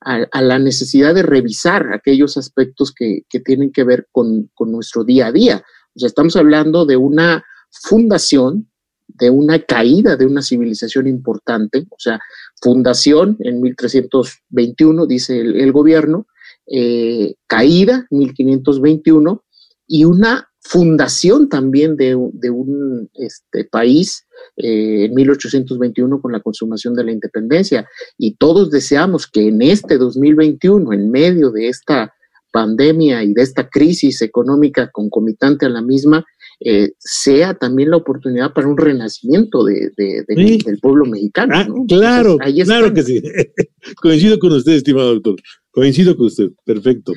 a, 0.00 0.42
la 0.42 0.58
necesidad 0.58 1.14
de 1.14 1.22
revisar 1.22 1.92
aquellos 1.92 2.36
aspectos 2.36 2.92
que, 2.94 3.22
tienen 3.44 3.72
que 3.72 3.84
ver 3.84 4.08
con, 4.12 4.50
nuestro 4.60 5.04
día 5.04 5.26
a 5.26 5.32
día. 5.32 5.62
O 5.94 5.98
sea, 5.98 6.06
estamos 6.08 6.36
hablando 6.36 6.86
de 6.86 6.96
una 6.96 7.44
fundación, 7.70 8.70
de 9.06 9.30
una 9.30 9.58
caída 9.60 10.16
de 10.16 10.26
una 10.26 10.42
civilización 10.42 11.06
importante, 11.06 11.86
o 11.90 11.98
sea, 11.98 12.20
fundación 12.60 13.36
en 13.40 13.60
1321, 13.60 15.06
dice 15.06 15.40
el, 15.40 15.72
gobierno, 15.72 16.26
eh, 16.66 17.34
caída 17.46 18.06
1521 18.10 19.44
y 19.86 20.04
una 20.04 20.47
fundación 20.68 21.48
también 21.48 21.96
de, 21.96 22.14
un 22.14 23.08
este, 23.14 23.64
país 23.64 24.26
eh, 24.58 25.06
en 25.06 25.14
1821 25.14 26.20
con 26.20 26.30
la 26.30 26.40
consumación 26.40 26.94
de 26.94 27.04
la 27.04 27.12
independencia. 27.12 27.88
Y 28.18 28.36
todos 28.36 28.70
deseamos 28.70 29.26
que 29.26 29.48
en 29.48 29.62
este 29.62 29.96
2021, 29.96 30.92
en 30.92 31.10
medio 31.10 31.50
de 31.50 31.68
esta 31.68 32.12
pandemia 32.52 33.22
y 33.24 33.32
de 33.32 33.42
esta 33.42 33.68
crisis 33.68 34.20
económica 34.20 34.90
concomitante 34.92 35.64
a 35.64 35.70
la 35.70 35.80
misma, 35.80 36.26
eh, 36.60 36.90
sea 36.98 37.54
también 37.54 37.90
la 37.90 37.96
oportunidad 37.96 38.52
para 38.52 38.68
un 38.68 38.76
renacimiento 38.76 39.64
de, 39.64 39.90
del 39.96 40.78
pueblo 40.82 41.06
mexicano. 41.06 41.54
Ah, 41.56 41.66
claro, 41.88 42.36
claro 42.36 42.92
que 42.92 43.02
sí. 43.04 43.22
Coincido 44.02 44.38
con 44.38 44.52
usted, 44.52 44.72
estimado 44.72 45.14
doctor. 45.14 45.36
Coincido 45.70 46.14
con 46.14 46.26
usted. 46.26 46.48
Perfecto. 46.66 47.12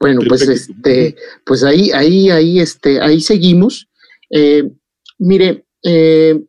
Bueno, 0.00 0.20
pues 0.28 0.42
este, 0.42 1.16
pues 1.44 1.64
ahí, 1.64 1.90
ahí, 1.90 2.30
ahí, 2.30 2.60
este, 2.60 3.00
ahí 3.00 3.20
seguimos. 3.20 3.88
Eh, 4.30 4.70
mire, 5.18 5.64
eh, 5.82 6.40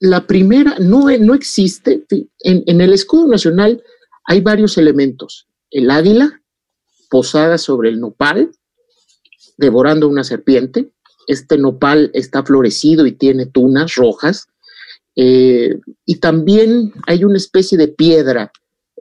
la 0.00 0.26
primera 0.26 0.76
no, 0.78 1.06
no 1.18 1.34
existe. 1.34 2.04
En, 2.40 2.64
en, 2.66 2.80
el 2.80 2.92
escudo 2.92 3.26
nacional 3.26 3.82
hay 4.24 4.40
varios 4.40 4.76
elementos. 4.76 5.48
El 5.70 5.90
águila 5.90 6.42
posada 7.08 7.58
sobre 7.58 7.88
el 7.90 8.00
nopal, 8.00 8.50
devorando 9.56 10.08
una 10.08 10.24
serpiente. 10.24 10.90
Este 11.26 11.56
nopal 11.56 12.10
está 12.14 12.42
florecido 12.42 13.06
y 13.06 13.12
tiene 13.12 13.46
tunas 13.46 13.94
rojas. 13.94 14.48
Eh, 15.14 15.78
y 16.06 16.16
también 16.16 16.92
hay 17.06 17.24
una 17.24 17.36
especie 17.36 17.76
de 17.76 17.88
piedra 17.88 18.50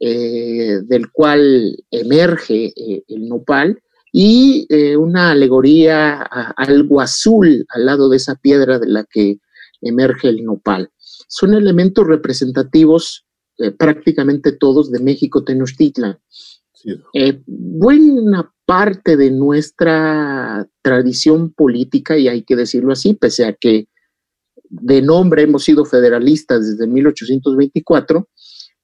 eh, 0.04 0.80
del 0.84 1.12
cual 1.12 1.78
emerge 1.92 2.74
eh, 2.76 3.04
el 3.08 3.30
nopal 3.30 3.80
y 4.12 4.66
eh, 4.70 4.98
una 4.98 5.30
alegoría 5.30 6.24
a, 6.24 6.56
algo 6.58 7.02
azul 7.02 7.68
al 7.70 7.86
lado 7.86 8.10
de 8.10 8.18
esa 8.18 8.34
piedra 8.34 8.80
de 8.80 8.88
la 8.88 9.06
que 9.08 9.38
emerge 9.80 10.30
el 10.30 10.44
nopal. 10.44 10.90
Son 11.28 11.54
elementos 11.54 12.08
representativos 12.08 13.28
prácticamente 13.78 14.54
todos 14.54 14.92
de 14.92 15.02
México 15.02 15.44
Tenochtitlan. 15.44 16.18
buena 17.46 18.52
parte 18.66 19.18
de 19.18 19.30
nuestra 19.30 20.68
tradición 20.82 21.54
política, 21.54 22.18
y 22.18 22.28
hay 22.28 22.42
que 22.42 22.56
decirlo 22.56 22.94
así, 22.94 23.14
pese 23.14 23.46
a 23.46 23.54
que 23.54 23.88
de 24.68 25.04
nombre 25.04 25.44
hemos 25.44 25.64
sido 25.64 25.86
federalistas 25.86 26.66
desde 26.66 26.88
1824, 26.92 28.28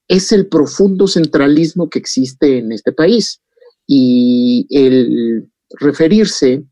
es 0.07 0.31
el 0.31 0.47
profundo 0.47 1.07
centralismo 1.07 1.89
que 1.89 1.99
existe 1.99 2.59
en 2.59 2.71
este 2.71 2.91
país. 2.91 3.41
Y 3.85 4.67
el 4.69 5.49
referirse 5.79 6.63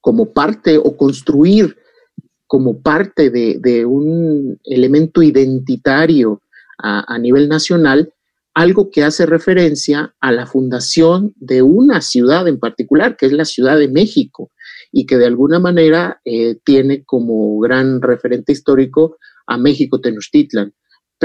como 0.00 0.32
parte 0.32 0.78
o 0.78 0.96
construir 0.96 1.76
como 2.46 2.80
parte 2.80 3.30
de, 3.30 3.84
un 3.84 4.58
elemento 4.64 5.22
identitario 5.22 6.42
a, 6.78 7.18
nivel 7.18 7.48
nacional, 7.48 8.12
algo 8.54 8.90
que 8.90 9.02
hace 9.02 9.26
referencia 9.26 10.14
a 10.20 10.30
la 10.30 10.46
fundación 10.46 11.34
de 11.36 11.62
una 11.62 12.00
ciudad 12.00 12.46
en 12.46 12.60
particular, 12.60 13.16
que 13.16 13.26
es 13.26 13.32
la 13.32 13.44
Ciudad 13.44 13.76
de 13.78 13.88
México, 13.88 14.50
y 14.92 15.06
que 15.06 15.16
de 15.16 15.26
alguna 15.26 15.58
manera 15.58 16.20
eh, 16.24 16.56
tiene 16.64 17.04
como 17.04 17.58
gran 17.58 18.00
referente 18.00 18.52
histórico 18.52 19.18
a 19.46 19.58
México 19.58 20.00
Tenochtitlan. 20.00 20.72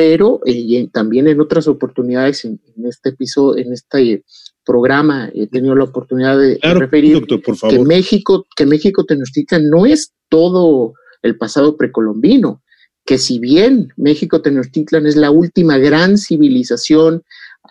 Pero 0.04 0.42
eh, 0.48 0.90
también 0.92 1.28
en 1.28 1.40
otras 1.40 1.68
oportunidades, 1.68 2.44
en, 2.44 2.60
este 2.86 3.10
episodio, 3.10 3.64
en 3.64 3.72
este 3.72 4.24
programa, 4.66 5.30
he 5.32 5.46
tenido 5.46 5.76
la 5.76 5.84
oportunidad 5.84 6.40
de, 6.40 6.58
referir 6.74 7.24
que 7.28 7.80
México, 7.86 8.48
que 8.56 8.66
México 8.66 9.06
Tenochtitlan 9.06 9.70
no 9.70 9.86
es 9.86 10.14
todo 10.28 10.96
el 11.22 11.38
pasado 11.38 11.78
precolombino, 11.78 12.64
que 13.06 13.20
si 13.20 13.38
bien 13.38 13.90
México 13.96 14.42
Tenochtitlan 14.42 15.06
es 15.06 15.16
la 15.18 15.30
última 15.30 15.78
gran 15.78 16.18
civilización 16.18 17.22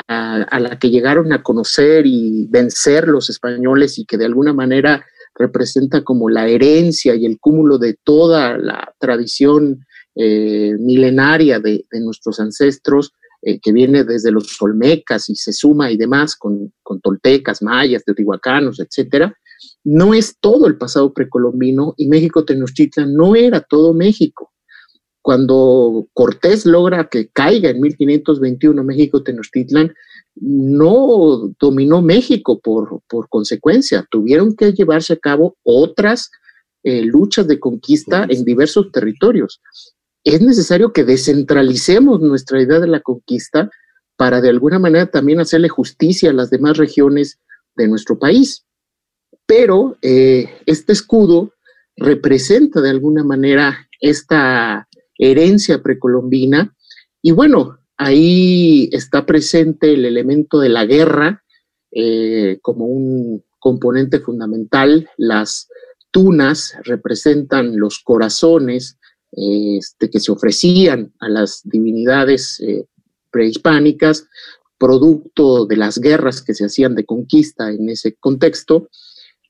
a, 0.07 0.61
la 0.61 0.79
que 0.79 0.91
llegaron 0.91 1.33
a 1.33 1.43
conocer 1.43 2.07
y 2.07 2.47
vencer 2.49 3.09
los 3.09 3.29
españoles 3.29 3.99
y 3.99 4.05
que 4.05 4.19
de 4.19 4.27
alguna 4.27 4.53
manera 4.53 5.05
representa 5.35 6.05
como 6.05 6.31
la 6.31 6.47
herencia 6.47 7.17
y 7.17 7.27
el 7.27 7.41
cúmulo 7.41 7.79
de 7.79 7.99
toda 8.05 8.57
la 8.57 8.95
tradición 9.01 9.85
eh, 10.23 10.77
milenaria 10.79 11.61
de, 11.61 11.87
nuestros 11.93 12.41
ancestros, 12.41 13.15
eh, 13.41 13.59
que 13.59 13.73
viene 13.73 14.05
desde 14.05 14.31
los 14.31 14.61
olmecas 14.61 15.31
y 15.31 15.35
se 15.35 15.55
suma 15.55 15.91
y 15.91 15.97
demás 15.97 16.37
con, 16.37 16.75
con 16.83 17.01
toltecas, 17.01 17.63
mayas, 17.63 18.05
teotihuacanos, 18.05 18.81
etcétera, 18.81 19.35
no 19.83 20.13
es 20.13 20.37
todo 20.39 20.67
el 20.67 20.77
pasado 20.77 21.15
precolombino 21.15 21.95
y 21.97 22.07
México 22.09 22.45
Tenochtitlan 22.45 23.15
no 23.15 23.35
era 23.35 23.63
todo 23.63 23.95
México. 23.95 24.53
Cuando 25.23 26.07
Cortés 26.13 26.67
logra 26.67 27.09
que 27.09 27.29
caiga 27.29 27.71
en 27.71 27.81
1521 27.81 28.85
México 28.85 29.23
Tenochtitlan, 29.23 29.95
no 30.35 31.51
dominó 31.59 32.03
México 32.03 32.61
por, 32.61 33.01
por 33.09 33.31
consecuencia, 33.31 34.07
tuvieron 34.11 34.55
que 34.55 34.73
llevarse 34.73 35.15
a 35.15 35.19
cabo 35.19 35.57
otras 35.63 36.31
eh, 36.83 37.03
luchas 37.03 37.47
de 37.47 37.59
conquista 37.59 38.27
en 38.29 38.45
diversos 38.45 38.91
territorios. 38.93 39.63
Es 40.25 40.41
necesario 40.41 40.93
que 40.93 41.05
descentralicemos 41.05 42.21
nuestra 42.21 42.61
idea 42.61 42.81
de 42.81 42.89
la 42.89 43.01
conquista 43.01 43.71
para 44.17 44.41
de 44.41 44.51
alguna 44.51 44.79
manera 44.79 45.11
también 45.11 45.41
hacerle 45.41 45.69
justicia 45.69 46.31
a 46.31 46.35
las 46.35 46.51
demás 46.51 46.77
regiones 46.77 47.39
de 47.77 47.89
nuestro 47.89 48.19
país. 48.19 48.67
Pero 49.47 49.97
eh, 50.03 50.47
este 50.67 50.93
escudo 50.93 51.55
representa 51.97 52.81
de 52.81 52.91
alguna 52.91 53.25
manera 53.25 53.89
esta 54.01 54.89
herencia 55.19 55.83
precolombina 55.83 56.75
y 57.23 57.33
bueno, 57.33 57.81
Ahí 58.03 58.89
está 58.93 59.27
presente 59.27 59.93
el 59.93 60.07
elemento 60.07 60.59
de 60.59 60.71
la 60.71 60.87
guerra 60.87 61.45
eh, 61.91 62.59
como 62.63 62.87
un 62.87 63.45
componente 63.59 64.21
fundamental. 64.21 65.11
Las 65.19 65.69
tunas 66.11 66.77
representan 66.85 67.79
los 67.79 67.99
corazones 67.99 68.99
este, 69.33 70.11
que 70.11 70.21
se 70.21 70.33
ofrecían 70.33 71.13
a 71.21 71.29
las 71.29 71.61
divinidades 71.65 72.61
eh, 72.61 72.87
prehispánicas, 73.31 74.27
producto 74.79 75.67
de 75.67 75.77
las 75.77 75.99
guerras 75.99 76.43
que 76.43 76.55
se 76.55 76.65
hacían 76.65 76.95
de 76.95 77.05
conquista 77.05 77.71
en 77.71 77.89
ese 77.89 78.17
contexto. 78.19 78.89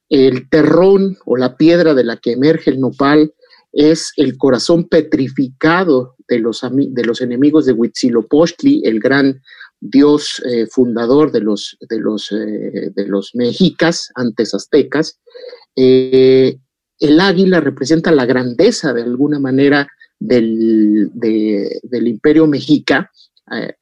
El 0.09 0.49
terrón 0.51 1.19
o 1.25 1.37
la 1.37 1.57
piedra 1.57 1.95
de 1.95 2.05
la 2.05 2.17
que 2.17 2.33
emerge 2.33 2.71
el 2.71 2.81
nopal 2.81 3.33
es 3.73 4.13
el 4.17 4.37
corazón 4.37 4.89
petrificado 4.89 6.17
de 6.29 6.41
los, 6.41 6.63
de 6.63 7.05
los 7.05 7.21
enemigos 7.21 7.67
de 7.67 7.73
Huitzilopochtli, 7.73 8.83
el 8.85 8.99
gran 8.99 9.41
dios 9.81 10.43
eh, 10.45 10.67
fundador 10.67 11.33
de 11.33 11.41
los, 11.41 11.79
de, 11.89 11.99
los, 11.99 12.31
eh, 12.33 12.91
de 12.95 13.07
los 13.07 13.31
mexicas, 13.35 14.11
antes 14.15 14.53
aztecas. 14.53 15.21
El 17.01 17.21
águila 17.21 17.61
representa 17.61 18.13
la 18.13 18.27
grandeza 18.27 18.93
de 18.93 19.03
alguna 19.03 19.39
manera 19.39 19.89
del, 20.19 21.11
imperio 21.93 22.47
mexica 22.47 23.11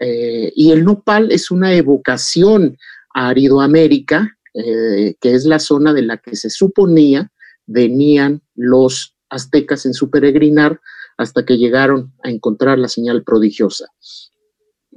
y 0.00 0.70
el 0.70 0.84
nopal 0.84 1.30
es 1.32 1.50
una 1.50 1.74
evocación 1.74 2.78
a 3.14 3.28
Aridoamérica, 3.28 4.38
que 4.54 5.16
es 5.20 5.44
la 5.44 5.58
zona 5.58 5.92
de 5.92 6.02
la 6.02 6.18
que 6.18 6.36
se 6.36 6.48
suponía 6.48 7.30
venían 7.68 8.42
los 8.56 9.14
aztecas 9.28 9.86
en 9.86 9.94
su 9.94 10.10
peregrinar 10.10 10.80
hasta 11.16 11.44
que 11.44 11.58
llegaron 11.58 12.14
a 12.24 12.30
encontrar 12.30 12.78
la 12.78 12.88
señal 12.88 13.22
prodigiosa. 13.22 13.86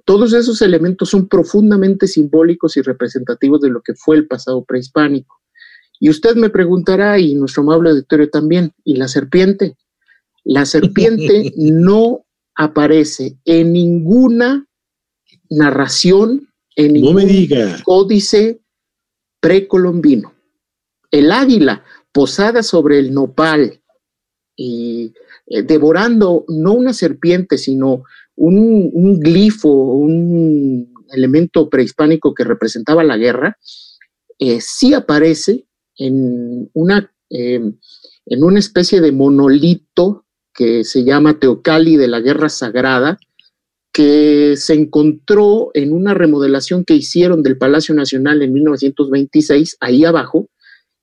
Todos 0.05 0.33
esos 0.33 0.61
elementos 0.61 1.09
son 1.09 1.27
profundamente 1.27 2.07
simbólicos 2.07 2.77
y 2.77 2.81
representativos 2.81 3.61
de 3.61 3.69
lo 3.69 3.81
que 3.81 3.93
fue 3.93 4.15
el 4.15 4.27
pasado 4.27 4.63
prehispánico. 4.63 5.41
Y 6.01 6.09
usted 6.09 6.35
me 6.35 6.49
preguntará, 6.49 7.19
y 7.19 7.35
nuestro 7.35 7.61
amable 7.61 7.91
auditorio 7.91 8.27
también, 8.27 8.73
¿y 8.83 8.95
la 8.95 9.07
serpiente? 9.07 9.77
La 10.43 10.65
serpiente 10.65 11.53
no 11.57 12.25
aparece 12.55 13.37
en 13.45 13.71
ninguna 13.71 14.65
narración, 15.51 16.49
en 16.75 16.93
ningún 16.93 17.29
códice 17.83 18.61
precolombino. 19.39 20.33
El 21.11 21.31
águila 21.31 21.83
posada 22.11 22.63
sobre 22.63 22.97
el 22.97 23.13
nopal 23.13 23.79
y 24.55 25.13
eh, 25.45 25.61
devorando 25.61 26.45
no 26.47 26.73
una 26.73 26.93
serpiente, 26.93 27.59
sino 27.59 28.05
un, 28.35 29.19
glifo, 29.19 29.69
un 29.69 30.91
elemento 31.11 31.69
prehispánico 31.69 32.33
que 32.33 32.43
representaba 32.43 33.03
la 33.03 33.17
guerra, 33.17 33.59
eh, 34.39 34.59
sí 34.61 34.95
aparece 34.95 35.67
en 36.01 36.69
una, 36.73 37.13
em, 37.29 37.77
en 38.25 38.43
una 38.43 38.59
especie 38.59 39.01
de 39.01 39.11
monolito 39.11 40.25
que 40.53 40.83
se 40.83 41.03
llama 41.03 41.39
Teocali 41.39 41.95
de 41.95 42.07
la 42.07 42.19
Guerra 42.19 42.49
Sagrada, 42.49 43.19
que 43.93 44.55
se 44.57 44.73
encontró 44.73 45.71
en 45.73 45.93
una 45.93 46.13
remodelación 46.13 46.85
que 46.85 46.95
hicieron 46.95 47.43
del 47.43 47.57
Palacio 47.57 47.93
Nacional 47.93 48.41
en 48.41 48.53
1926, 48.53 49.77
ahí 49.79 50.05
abajo, 50.05 50.49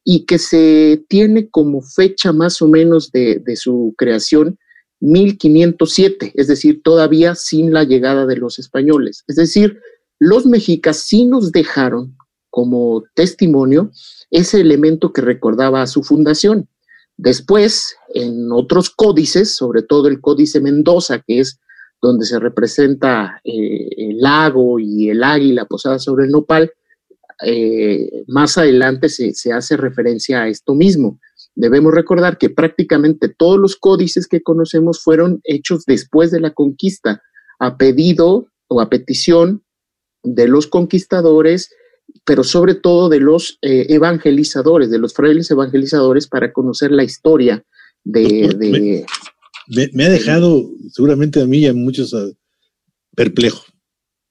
y 0.05 0.25
que 0.25 0.39
se 0.39 1.05
tiene 1.09 1.49
como 1.51 1.83
fecha 1.83 2.33
más 2.33 2.63
o 2.63 2.69
menos 2.69 3.13
de, 3.13 3.43
su 3.57 3.95
creación 3.97 4.59
1507, 5.01 6.33
es 6.35 6.49
decir, 6.49 6.83
todavía 6.83 7.35
sin 7.35 7.73
la 7.73 7.85
llegada 7.85 8.27
de 8.27 8.37
los 8.37 8.59
españoles. 8.59 9.23
Es 9.29 9.37
decir, 9.37 9.81
los 10.19 10.47
mexicas 10.47 10.97
sí 10.97 11.25
nos 11.25 11.53
dejaron 11.53 12.17
como 12.51 13.05
testimonio 13.15 13.91
ese 14.31 14.61
elemento 14.61 15.13
que 15.13 15.21
recordaba 15.21 15.83
a 15.83 15.87
su 15.87 16.03
fundación. 16.03 16.69
Después, 17.17 17.97
en 18.15 18.53
otros 18.53 18.91
códices, 18.91 19.55
sobre 19.57 19.83
todo 19.83 20.09
el 20.09 20.21
Códice 20.21 20.61
Mendoza, 20.61 21.21
que 21.27 21.41
es 21.41 21.61
donde 22.01 22.25
se 22.25 22.39
representa 22.39 23.41
eh, 23.45 23.89
el 23.97 24.19
lago 24.19 24.79
y 24.79 25.11
el 25.11 25.25
águila 25.25 25.65
posada 25.65 25.99
sobre 25.99 26.27
el 26.27 26.31
nopal, 26.31 26.71
eh, 27.45 28.25
más 28.27 28.59
adelante 28.59 29.09
se, 29.09 29.53
hace 29.53 29.77
referencia 29.77 30.43
a 30.43 30.49
esto 30.49 30.75
mismo. 30.75 31.21
Debemos 31.55 31.93
recordar 31.93 32.39
que 32.39 32.51
prácticamente 32.51 33.29
todos 33.29 33.59
los 33.59 33.77
códices 33.77 34.27
que 34.27 34.43
conocemos 34.43 35.03
fueron 35.03 35.41
hechos 35.45 35.85
después 35.87 36.31
de 36.31 36.41
la 36.41 36.53
conquista, 36.53 37.23
a 37.59 37.77
pedido 37.77 38.47
o 38.69 38.81
a 38.81 38.89
petición 38.89 39.65
de 40.23 40.47
los 40.47 40.67
conquistadores, 40.67 41.71
pero 42.29 42.45
sobre 42.45 42.75
todo 42.75 43.09
de 43.09 43.21
los 43.21 43.59
eh, 43.63 43.87
evangelizadores, 43.89 44.91
de 44.91 44.99
los 44.99 45.15
frailes 45.15 45.51
evangelizadores, 45.51 46.27
para 46.27 46.53
conocer 46.53 46.91
la 46.91 47.03
historia 47.03 47.65
de... 48.05 49.07
me, 49.95 50.05
ha 50.05 50.11
dejado 50.11 50.69
seguramente 50.93 51.41
a 51.41 51.47
mí 51.47 51.61
y 51.61 51.67
a 51.67 51.73
muchos 51.73 52.13
ah, 52.13 52.29
perplejo. 53.17 53.65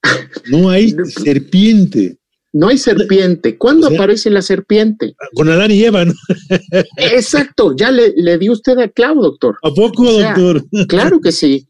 No 0.51 0.69
hay 0.69 0.95
serpiente. 1.07 2.19
No 2.53 2.67
hay 2.67 2.77
serpiente. 2.77 3.57
¿Cuándo 3.57 3.87
aparece 3.87 4.29
la 4.29 4.43
serpiente? 4.43 5.15
Con 5.33 5.49
Adán 5.49 5.71
y 5.71 5.83
Eva, 5.83 6.05
¿no? 6.05 6.13
Exacto, 6.97 7.75
ya 7.75 7.89
le, 7.89 8.13
le 8.15 8.37
dio 8.37 8.51
usted 8.51 8.77
a 8.77 8.87
clavo, 8.89 9.23
doctor. 9.23 9.57
¿A 9.63 9.71
poco, 9.71 10.11
doctor? 10.11 10.63
claro 10.87 11.19
que 11.19 11.31
sí. 11.31 11.67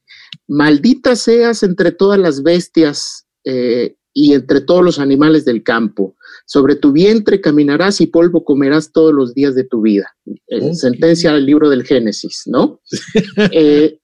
Maldita 0.47 1.15
seas 1.15 1.63
entre 1.63 1.93
todas 1.93 2.19
las 2.19 2.43
bestias 2.43 3.25
eh, 3.45 3.95
y 4.13 4.33
entre 4.33 4.61
todos 4.61 4.83
los 4.83 4.97
animales 4.99 5.45
del 5.45 5.61
campo. 5.61 6.16
Sobre 6.47 6.75
tu 6.75 6.91
vientre 6.91 7.41
caminarás 7.41 8.01
y 8.01 8.07
polvo 8.07 8.43
comerás 8.43 8.91
todos 8.91 9.13
los 9.13 9.35
días 9.35 9.53
de 9.53 9.65
tu 9.65 9.81
vida. 9.81 10.15
Eh, 10.47 10.73
sentencia 10.73 11.33
del 11.33 11.45
libro 11.45 11.69
del 11.69 11.83
Génesis, 11.83 12.43
¿no? 12.47 12.81
Eh, 13.51 13.99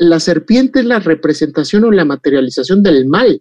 la 0.00 0.18
serpiente 0.18 0.80
es 0.80 0.86
la 0.86 0.98
representación 0.98 1.84
o 1.84 1.92
la 1.92 2.04
materialización 2.04 2.82
del 2.82 3.06
mal 3.06 3.40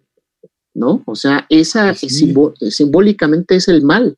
¿no? 0.73 1.03
O 1.05 1.15
sea, 1.15 1.45
esa 1.49 1.93
simbólicamente 1.95 3.55
es 3.55 3.67
el 3.67 3.81
mal. 3.81 4.17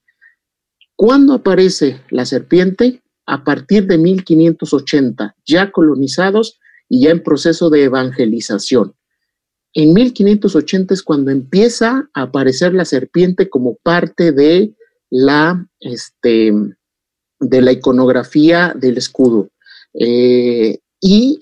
¿Cuándo 0.95 1.33
aparece 1.33 2.01
la 2.09 2.25
serpiente? 2.25 3.01
A 3.25 3.43
partir 3.43 3.87
de 3.87 3.97
1580, 3.97 5.35
ya 5.45 5.71
colonizados 5.71 6.59
y 6.89 7.03
ya 7.03 7.11
en 7.11 7.23
proceso 7.23 7.69
de 7.69 7.83
evangelización. 7.83 8.93
En 9.73 9.93
1580 9.93 10.93
es 10.93 11.03
cuando 11.03 11.31
empieza 11.31 12.09
a 12.13 12.23
aparecer 12.23 12.73
la 12.73 12.85
serpiente 12.85 13.49
como 13.49 13.75
parte 13.81 14.31
de 14.31 14.73
la, 15.09 15.67
este, 15.79 16.53
de 17.39 17.61
la 17.61 17.71
iconografía 17.71 18.73
del 18.75 18.97
escudo. 18.97 19.49
Eh, 19.93 20.79
y 21.05 21.37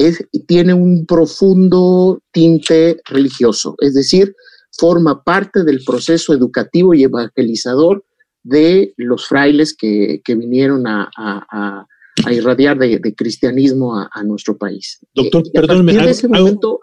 tiene 0.47 0.73
un 0.73 1.05
profundo 1.05 2.19
tinte 2.31 2.99
religioso, 3.05 3.75
es 3.79 3.93
decir, 3.93 4.33
forma 4.71 5.23
parte 5.23 5.63
del 5.63 5.83
proceso 5.85 6.33
educativo 6.33 6.95
y 6.95 7.03
evangelizador 7.03 8.03
de 8.43 8.93
los 8.97 9.27
frailes 9.27 9.75
que, 9.75 10.21
vinieron 10.27 10.87
a, 10.87 11.85
irradiar 12.31 12.79
de, 12.79 13.15
cristianismo 13.15 13.95
a, 13.95 14.23
nuestro 14.23 14.57
país. 14.57 14.99
Doctor, 15.13 15.43
eh, 15.45 15.51
perdóneme, 15.53 15.99
hago, 15.99 16.81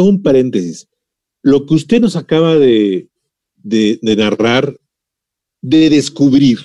un 0.00 0.22
paréntesis. 0.22 0.88
Lo 1.42 1.66
que 1.66 1.74
usted 1.74 2.00
nos 2.00 2.16
acaba 2.16 2.56
de, 2.56 3.08
de 3.56 4.16
narrar, 4.16 4.76
de 5.60 5.90
descubrir, 5.90 6.58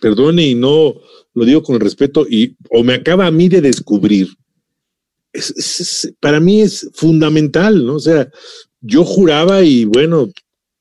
perdone 0.00 0.46
y 0.46 0.54
no 0.54 0.94
lo 1.34 1.44
digo 1.44 1.62
con 1.62 1.80
respeto, 1.80 2.26
y, 2.28 2.56
o 2.70 2.82
me 2.82 2.94
acaba 2.94 3.26
a 3.26 3.30
mí 3.30 3.48
de 3.48 3.60
descubrir, 3.60 4.28
para 6.20 6.40
mí 6.40 6.60
es 6.60 6.90
fundamental, 6.92 7.86
¿no? 7.86 7.94
O 7.94 8.00
sea, 8.00 8.30
yo 8.80 9.04
juraba 9.04 9.62
y 9.62 9.86
bueno, 9.86 10.30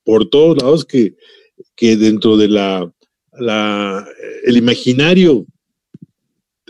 por 0.03 0.29
todos 0.29 0.61
lados 0.61 0.85
que, 0.85 1.15
que 1.75 1.95
dentro 1.95 2.35
de 2.35 2.49
la, 2.49 2.93
la, 3.31 4.05
el 4.43 4.57
imaginario 4.57 5.45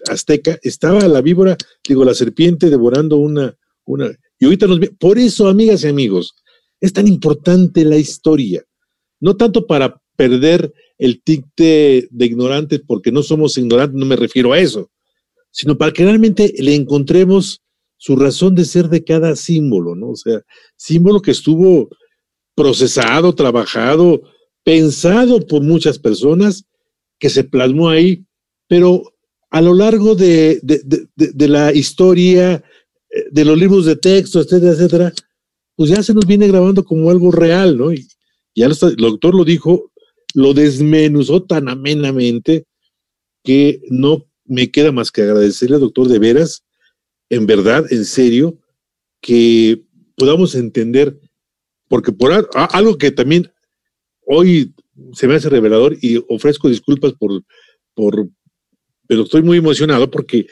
azteca 0.07 0.60
estaba 0.62 1.07
la 1.07 1.21
víbora, 1.21 1.57
digo, 1.88 2.05
la 2.05 2.13
serpiente 2.13 2.69
devorando 2.69 3.17
una, 3.17 3.55
una, 3.86 4.12
y 4.41 4.45
ahorita 4.45 4.65
nos, 4.65 4.80
por 4.99 5.19
eso, 5.19 5.47
amigas 5.47 5.84
y 5.84 5.88
amigos, 5.88 6.34
es 6.80 6.91
tan 6.91 7.08
importante 7.08 7.86
la 7.86 7.97
historia, 7.97 8.63
no 9.19 9.38
tanto 9.38 9.67
para 9.67 10.01
perder 10.15 10.73
el 10.97 11.21
tic 11.21 11.45
de, 11.56 12.10
ignorantes, 12.12 12.82
porque 12.86 13.12
no 13.12 13.21
somos 13.21 13.56
ignorantes, 13.60 13.95
no 13.95 14.06
me 14.08 14.15
refiero 14.15 14.51
a 14.51 14.60
eso, 14.60 14.89
sino 15.51 15.77
para 15.77 15.93
que 15.93 16.06
realmente 16.06 16.56
le 16.58 16.73
encontremos 16.73 17.62
su 17.97 18.15
razón 18.15 18.56
de 18.56 18.65
ser 18.65 18.89
de 18.89 19.04
cada 19.04 19.36
símbolo, 19.36 19.95
¿no? 19.95 20.10
O 20.10 20.15
sea, 20.15 20.41
símbolo 20.75 21.21
que 21.21 21.32
estuvo 21.32 21.89
procesado, 22.56 23.36
trabajado, 23.36 24.23
pensado 24.63 25.45
por 25.45 25.62
muchas 25.62 25.99
personas, 25.99 26.65
que 27.19 27.30
se 27.30 27.43
plasmó 27.43 27.89
ahí, 27.89 28.25
pero 28.67 29.13
a 29.51 29.62
lo 29.62 29.75
largo 29.75 30.15
de, 30.15 30.62
la 31.36 31.73
historia, 31.73 32.63
de 33.32 33.45
los 33.45 33.58
libros 33.58 33.86
de 33.86 33.95
texto, 33.95 34.39
etcétera, 34.39 34.71
etcétera, 34.71 35.13
pues 35.76 35.89
ya 35.89 36.04
se 36.04 36.13
nos 36.13 36.26
viene 36.26 36.47
grabando 36.47 36.84
como 36.84 37.10
algo 37.10 37.32
real, 37.32 37.78
¿no? 37.78 37.93
Y 37.93 38.08
ya 38.56 38.67
el 38.67 38.76
doctor 38.97 39.36
lo 39.36 39.43
dijo, 39.43 39.91
lo 40.34 40.54
desmenuzó 40.54 41.43
tan 41.43 41.69
amenamente 41.69 42.65
que 43.43 43.82
no 43.89 44.26
me 44.45 44.71
queda 44.71 44.91
más 44.91 45.12
que 45.12 45.24
agradecerle, 45.24 45.78
doctor, 45.78 46.08
de 46.08 46.19
veras, 46.19 46.63
en 47.30 47.45
verdad, 47.45 47.86
en 47.91 48.06
serio, 48.06 48.60
que 49.21 49.84
podamos 50.15 50.56
entender, 50.56 51.19
porque 51.88 52.12
por 52.12 52.50
algo 52.54 52.97
que 52.97 53.12
también 53.12 53.52
hoy 54.26 54.74
se 55.13 55.28
me 55.28 55.36
hace 55.36 55.50
revelador 55.50 55.97
y 56.02 56.24
ofrezco 56.30 56.69
disculpas 56.69 57.13
por, 57.13 57.43
por 57.93 58.30
pero 59.08 59.24
estoy 59.24 59.41
muy 59.41 59.58
emocionado 59.58 60.10
porque 60.10 60.47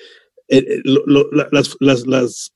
eh, 0.49 0.65
eh, 0.67 0.81
las, 1.51 2.05
las, 2.05 2.53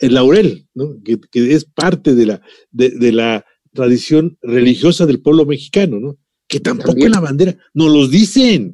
el 0.00 0.14
laurel, 0.14 0.66
que, 1.04 1.54
es 1.54 1.64
parte 1.64 2.14
de 2.14 2.26
la, 2.26 2.42
de, 2.70 3.12
la 3.12 3.44
tradición 3.72 4.38
religiosa 4.42 5.06
del 5.06 5.22
pueblo 5.22 5.46
mexicano, 5.46 5.98
¿no? 5.98 6.18
que 6.48 6.60
tampoco 6.60 6.98
en 6.98 7.12
la 7.12 7.20
bandera 7.20 7.56
nos 7.72 7.90
los 7.90 8.10
dicen, 8.10 8.72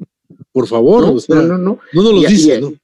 por 0.51 0.67
favor. 0.67 1.15
No, 1.29 1.35
no, 1.35 1.41
no, 1.43 1.57
no. 1.57 1.79
No 1.93 2.03
nos 2.03 2.13
los 2.13 2.27
dicen, 2.27 2.79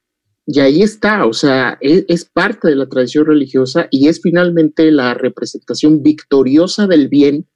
y, 0.46 0.60
ahí 0.60 0.82
está, 0.82 1.26
o 1.26 1.32
sea, 1.32 1.76
e, 1.80 2.06
es, 2.08 2.24
parte 2.24 2.68
de 2.68 2.76
la 2.76 2.88
tradición 2.88 3.26
religiosa 3.26 3.88
y 3.90 4.08
es 4.08 4.22
finalmente 4.22 4.90
la 4.92 5.12
representación 5.12 6.02
victoriosa 6.02 6.86
del 6.86 7.08
bien 7.08 7.46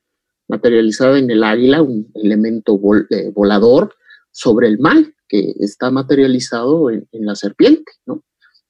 materializada 0.48 1.18
en 1.18 1.30
el 1.30 1.44
águila, 1.44 1.82
un 1.82 2.10
elemento 2.16 2.78
eh, 3.10 3.30
volador 3.32 3.94
sobre 4.32 4.66
el 4.66 4.78
mal 4.78 5.14
que 5.30 5.54
está 5.60 5.90
materializado 5.90 6.90
en, 6.90 7.06
la 7.12 7.36
serpiente, 7.36 7.92
¿no? 8.04 8.22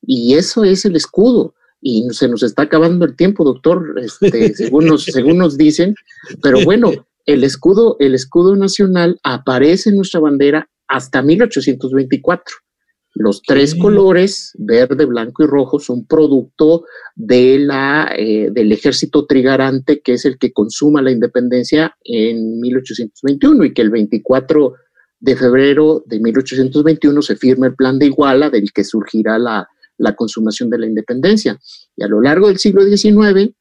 Y 0.03 0.35
eso 0.35 0.62
es 0.62 0.85
el 0.85 0.94
escudo 0.94 1.55
y 1.81 2.07
se 2.11 2.29
nos 2.29 2.42
está 2.42 2.62
acabando 2.62 3.07
el 3.07 3.16
tiempo, 3.16 3.42
doctor, 3.42 3.94
este, 3.96 4.55
según, 4.55 4.87
nos, 4.87 5.05
según 5.05 5.38
nos 5.38 5.57
dicen, 5.57 5.94
pero 6.42 6.62
bueno, 6.64 6.92
el 7.25 7.42
escudo, 7.44 7.96
el 7.99 8.14
escudo 8.14 8.55
nacional 8.57 9.18
aparece 9.23 9.90
en 9.90 9.96
nuestra 9.96 10.20
bandera 10.20 10.68
hasta 10.87 11.23
1824. 11.23 12.55
Los 13.14 13.42
tres 13.42 13.75
colores, 13.75 14.53
verde, 14.57 15.05
blanco 15.05 15.42
y 15.42 15.46
rojo, 15.46 15.81
son 15.81 16.07
producto 16.07 16.85
de 17.16 17.59
la, 17.59 18.12
eh, 18.16 18.51
del 18.53 18.70
ejército 18.70 19.27
trigarante, 19.27 20.01
que 20.01 20.12
es 20.12 20.25
el 20.25 20.38
que 20.38 20.53
consuma 20.53 21.03
la 21.03 21.11
independencia 21.11 21.96
en 22.05 22.61
1821 22.61 23.64
y 23.64 23.75
que 23.75 23.83
el 23.83 23.90
24 23.90 24.75
de 25.20 25.37
febrero 25.37 26.02
de 26.06 26.18
1821 26.18 27.22
se 27.22 27.37
firma 27.37 27.66
el 27.66 27.74
plan 27.74 27.98
de 27.98 28.06
Iguala, 28.06 28.50
del 28.50 28.72
que 28.72 28.85
surgirá 28.85 29.38
la, 29.38 29.68
la 29.98 30.16
consumación 30.16 30.70
de 30.70 30.78
la 30.78 30.87
independencia. 30.87 31.59
Y 31.94 32.02
a 32.02 32.09
lo 32.09 32.20
largo 32.20 32.48
del 32.48 32.59
siglo 32.59 32.83
XIX, 32.83 33.54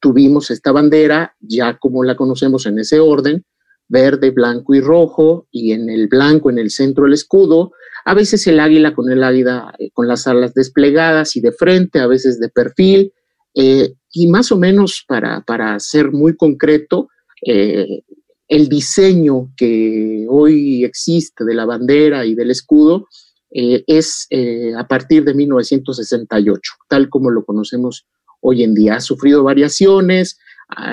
tuvimos 0.00 0.50
esta 0.50 0.72
bandera 0.72 1.34
ya 1.40 1.76
como 1.78 2.04
la 2.04 2.16
conocemos 2.16 2.64
en 2.66 2.78
ese 2.78 3.00
orden, 3.00 3.44
verde, 3.88 4.30
blanco 4.30 4.74
y 4.74 4.80
rojo, 4.80 5.48
y 5.50 5.72
en 5.72 5.90
el 5.90 6.06
blanco, 6.08 6.50
en 6.50 6.58
el 6.58 6.70
centro 6.70 7.06
el 7.06 7.14
escudo, 7.14 7.72
a 8.04 8.14
veces 8.14 8.46
el 8.46 8.60
águila 8.60 8.94
con 8.94 9.10
el 9.10 9.24
águila 9.24 9.74
eh, 9.78 9.90
con 9.92 10.06
las 10.06 10.26
alas 10.26 10.54
desplegadas 10.54 11.36
y 11.36 11.40
de 11.40 11.52
frente, 11.52 11.98
a 11.98 12.06
veces 12.06 12.38
de 12.38 12.48
perfil, 12.48 13.12
eh, 13.54 13.94
y 14.12 14.28
más 14.28 14.52
o 14.52 14.58
menos 14.58 15.04
para, 15.06 15.42
para 15.42 15.78
ser 15.80 16.12
muy 16.12 16.36
concreto, 16.36 17.08
eh, 17.44 18.02
el 18.48 18.68
diseño 18.68 19.52
que 19.56 20.26
hoy 20.28 20.84
existe 20.84 21.44
de 21.44 21.54
la 21.54 21.66
bandera 21.66 22.24
y 22.24 22.34
del 22.34 22.50
escudo 22.50 23.06
es 23.50 24.28
a 24.76 24.86
partir 24.86 25.24
de 25.24 25.34
1968, 25.34 26.72
tal 26.88 27.08
como 27.08 27.30
lo 27.30 27.44
conocemos 27.44 28.06
hoy 28.40 28.62
en 28.62 28.74
día. 28.74 28.96
Ha 28.96 29.00
sufrido 29.00 29.42
variaciones. 29.42 30.38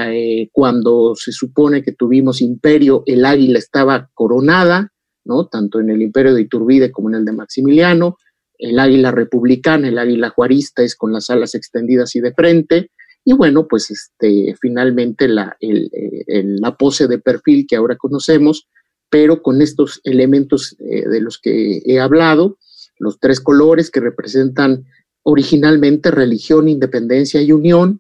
Eh, 0.10 0.50
cuando 0.54 1.16
se 1.16 1.32
supone 1.32 1.84
que 1.84 1.92
tuvimos 1.92 2.42
imperio, 2.42 3.04
el 3.06 3.26
águila 3.26 3.60
estaba 3.60 4.10
coronada, 4.14 4.94
¿no? 5.26 5.48
Tanto 5.48 5.80
en 5.80 5.90
el 5.90 6.02
imperio 6.02 6.34
de 6.34 6.42
Iturbide 6.42 6.92
como 6.92 7.10
en 7.10 7.16
el 7.16 7.26
de 7.26 7.34
Maximiliano. 7.34 8.18
El 8.58 8.80
águila 8.80 9.12
republicana, 9.12 9.90
el 9.90 9.98
águila 9.98 10.30
juarista 10.30 10.82
es 10.82 10.96
con 10.96 11.12
las 11.12 11.30
alas 11.30 11.56
extendidas 11.56 12.16
y 12.16 12.22
de 12.22 12.34
frente. 12.34 12.92
Y 13.26 13.34
bueno, 13.34 13.68
pues 13.68 13.90
este, 13.90 14.56
finalmente 14.62 15.28
la, 15.28 15.58
la 15.60 16.78
pose 16.78 17.08
de 17.08 17.18
perfil 17.18 17.66
que 17.68 17.76
ahora 17.76 17.98
conocemos, 17.98 18.68
pero 19.10 19.42
con 19.42 19.62
estos 19.62 20.00
elementos 20.04 20.76
eh, 20.80 21.08
de 21.10 21.22
los 21.22 21.40
que 21.40 21.82
he 21.86 22.00
hablado, 22.00 22.58
los 23.00 23.20
tres 23.20 23.40
colores 23.40 23.90
que 23.90 24.00
representan 24.00 24.86
originalmente 25.24 26.12
religión, 26.12 26.70
independencia 26.70 27.42
y 27.42 27.52
unión, 27.52 28.00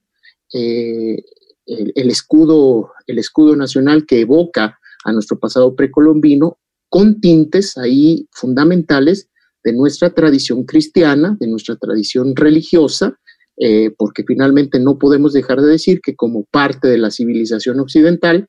eh, 0.53 1.23
el, 1.65 2.09
escudo, 2.09 2.91
el 3.07 3.17
escudo 3.17 3.55
nacional 3.55 4.05
que 4.05 4.21
evoca 4.21 4.79
a 5.03 5.11
nuestro 5.11 5.39
pasado 5.39 5.75
precolombino, 5.75 6.59
con 6.87 7.19
tintes 7.19 7.77
ahí 7.77 8.27
fundamentales 8.31 9.29
de 9.63 9.73
nuestra 9.73 10.11
tradición 10.13 10.65
cristiana, 10.65 11.35
de 11.39 11.47
nuestra 11.47 11.75
tradición 11.75 12.35
religiosa, 12.35 13.19
eh, 13.57 13.91
porque 13.97 14.23
finalmente 14.25 14.79
no 14.79 14.97
podemos 14.97 15.33
dejar 15.33 15.61
de 15.61 15.71
decir 15.71 16.01
que 16.01 16.15
como 16.15 16.45
parte 16.45 16.87
de 16.87 16.97
la 16.97 17.11
civilización 17.11 17.79
occidental, 17.79 18.47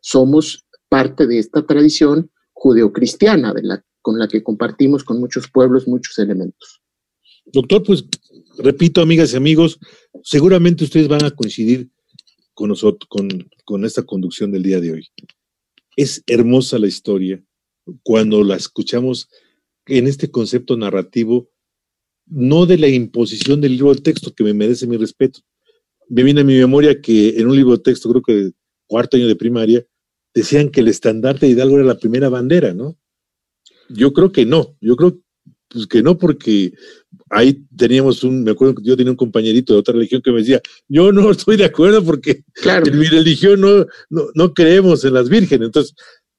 somos 0.00 0.66
parte 0.88 1.26
de 1.26 1.38
esta 1.38 1.66
tradición 1.66 2.30
judeocristiana, 2.52 3.54
con 4.02 4.18
la 4.18 4.28
que 4.28 4.42
compartimos 4.42 5.04
con 5.04 5.20
muchos 5.20 5.48
pueblos 5.50 5.86
muchos 5.86 6.18
elementos. 6.18 6.80
Doctor, 7.46 7.82
pues 7.82 8.04
repito, 8.58 9.00
amigas 9.00 9.32
y 9.32 9.36
amigos, 9.36 9.78
seguramente 10.22 10.84
ustedes 10.84 11.08
van 11.08 11.24
a 11.24 11.30
coincidir 11.30 11.88
con 12.54 12.68
nosotros, 12.68 13.08
con, 13.64 13.84
esta 13.84 14.02
conducción 14.02 14.50
del 14.50 14.62
día 14.64 14.80
de 14.80 14.92
hoy. 14.92 15.08
Es 15.96 16.22
hermosa 16.26 16.78
la 16.78 16.88
historia 16.88 17.42
cuando 18.02 18.42
la 18.42 18.56
escuchamos 18.56 19.28
en 19.86 20.06
este 20.06 20.30
concepto 20.30 20.76
narrativo, 20.76 21.48
no 22.30 22.66
de 22.66 22.78
la 22.78 22.88
imposición 22.88 23.60
del 23.60 23.72
libro 23.72 23.94
de 23.94 24.00
texto, 24.00 24.34
que 24.34 24.44
me 24.44 24.54
merece 24.54 24.86
mi 24.86 24.96
respeto. 24.96 25.40
Me 26.08 26.22
viene 26.22 26.40
a 26.40 26.44
mi 26.44 26.58
memoria 26.58 27.00
que 27.00 27.30
en 27.38 27.46
un 27.46 27.56
libro 27.56 27.76
de 27.76 27.82
texto, 27.82 28.10
creo 28.10 28.22
que 28.22 28.50
cuarto 28.86 29.16
año 29.16 29.26
de 29.26 29.36
primaria, 29.36 29.84
decían 30.34 30.70
que 30.70 30.80
el 30.80 30.88
estandarte 30.88 31.46
de 31.46 31.52
Hidalgo 31.52 31.76
era 31.76 31.84
la 31.84 31.98
primera 31.98 32.28
bandera, 32.28 32.74
¿no? 32.74 32.96
Yo 33.88 34.12
creo 34.12 34.32
que 34.32 34.44
no, 34.44 34.76
yo 34.80 34.96
creo 34.96 35.20
pues 35.68 35.86
que 35.86 36.02
no, 36.02 36.16
porque 36.16 36.72
ahí 37.30 37.62
teníamos 37.76 38.24
un, 38.24 38.42
me 38.42 38.52
acuerdo 38.52 38.76
que 38.76 38.84
yo 38.84 38.96
tenía 38.96 39.10
un 39.10 39.16
compañerito 39.16 39.74
de 39.74 39.80
otra 39.80 39.94
religión 39.94 40.22
que 40.22 40.32
me 40.32 40.38
decía, 40.38 40.60
yo 40.88 41.12
no 41.12 41.30
estoy 41.30 41.56
de 41.56 41.66
acuerdo 41.66 42.02
porque 42.02 42.42
en 42.64 42.98
mi 42.98 43.06
religión 43.06 43.60
no, 43.60 43.86
no, 44.34 44.54
creemos 44.54 45.04
en 45.04 45.14
las 45.14 45.28
vírgenes. 45.28 45.66
Entonces, 45.66 45.94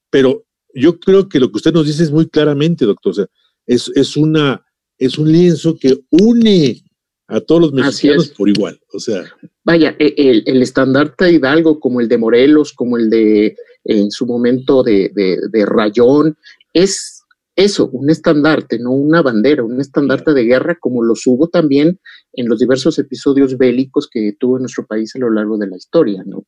pero 0.09 0.45
yo 0.73 0.99
creo 0.99 1.29
que 1.29 1.39
lo 1.39 1.51
que 1.51 1.57
usted 1.57 1.73
nos 1.73 1.85
dice 1.85 2.03
es 2.03 2.11
muy 2.11 2.27
claramente, 2.27 2.85
doctor. 2.85 3.11
O 3.11 3.13
sea, 3.13 3.27
es, 3.67 3.91
es, 3.95 4.17
una, 4.17 4.65
es 4.99 5.17
un 5.17 5.31
lienzo 5.31 5.77
que 5.77 5.97
une 6.11 6.81
a 7.27 7.39
todos 7.39 7.61
los 7.61 7.73
mexicanos 7.73 8.29
por 8.29 8.49
igual. 8.49 8.79
O 8.93 8.99
sea. 8.99 9.23
Vaya, 9.63 9.95
e, 9.97 10.13
el, 10.17 10.43
el, 10.45 10.61
estandarte 10.61 11.25
de 11.25 11.33
Hidalgo, 11.33 11.79
como 11.79 12.01
el 12.01 12.07
de 12.07 12.17
Morelos, 12.17 12.73
como 12.73 12.97
el 12.97 13.09
de 13.09 13.55
en 13.85 14.11
su 14.11 14.25
momento 14.25 14.83
de, 14.83 15.11
de 15.15 15.65
Rayón, 15.65 16.37
es 16.73 17.19
eso, 17.59 17.89
un 17.91 18.09
estandarte, 18.09 18.79
no 18.79 18.91
una 18.91 19.21
bandera, 19.21 19.63
un 19.63 19.81
estandarte 19.81 20.33
de 20.33 20.43
guerra 20.43 20.77
como 20.79 21.03
los 21.03 21.27
hubo 21.27 21.49
también 21.49 21.99
en 22.31 22.47
los 22.47 22.59
diversos 22.59 22.97
episodios 22.99 23.57
bélicos 23.57 24.07
que 24.09 24.33
tuvo 24.39 24.59
nuestro 24.59 24.85
país 24.85 25.13
a 25.15 25.19
lo 25.19 25.29
largo 25.29 25.57
de 25.57 25.67
la 25.67 25.75
historia, 25.75 26.23
¿no? 26.25 26.45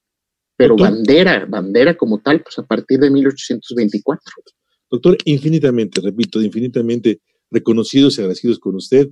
Pero 0.55 0.77
bandera, 0.77 1.45
bandera 1.49 1.97
como 1.97 2.19
tal, 2.19 2.43
pues 2.43 2.59
a 2.59 2.63
partir 2.63 2.99
de 2.99 3.09
1824. 3.09 4.21
Doctor, 4.89 5.17
infinitamente, 5.25 5.99
repito, 5.99 6.41
infinitamente 6.41 7.19
reconocidos 7.51 8.17
y 8.17 8.21
agradecidos 8.21 8.59
con 8.59 8.75
usted. 8.75 9.09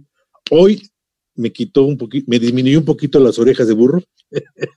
Hoy 0.49 0.81
me 1.35 1.51
quitó 1.51 1.83
un 1.83 1.97
poquito, 1.97 2.25
me 2.27 2.39
disminuyó 2.39 2.79
un 2.79 2.85
poquito 2.85 3.19
las 3.19 3.37
orejas 3.37 3.67
de 3.67 3.73
burro. 3.73 4.03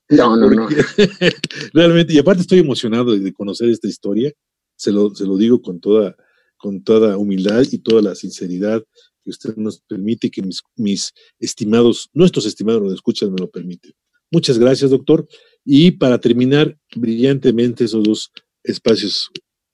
No, 0.09 0.37
no, 0.37 0.51
no. 0.51 0.69
Realmente, 1.73 2.13
y 2.13 2.19
aparte 2.19 2.43
estoy 2.43 2.59
emocionado 2.59 3.17
de 3.17 3.33
conocer 3.33 3.69
esta 3.69 3.89
historia, 3.89 4.33
se 4.77 4.93
lo, 4.93 5.15
se 5.15 5.25
lo 5.25 5.37
digo 5.37 5.63
con 5.63 5.81
toda 5.81 6.17
con 6.63 6.85
toda 6.85 7.19
humildad 7.19 7.65
y 7.73 7.79
toda 7.79 8.01
la 8.01 8.15
sinceridad 8.15 8.85
que 9.25 9.31
usted 9.31 9.57
nos 9.57 9.81
permite 9.81 10.29
y 10.29 10.31
que 10.31 10.43
mis, 10.77 11.13
estimados, 11.41 12.09
nuestros 12.13 12.47
estimados 12.47 12.81
nos 12.81 12.95
escuchan 12.95 13.33
me 13.33 13.41
lo 13.41 13.51
permiten. 13.51 13.93
Muchas 14.31 14.59
gracias, 14.61 14.93
doctor. 14.93 15.27
Y 15.65 15.91
para 15.91 16.21
terminar 16.21 16.79
brillantemente 16.95 17.85
esos 17.85 18.05
dos 18.05 18.31
espacios 18.63 19.29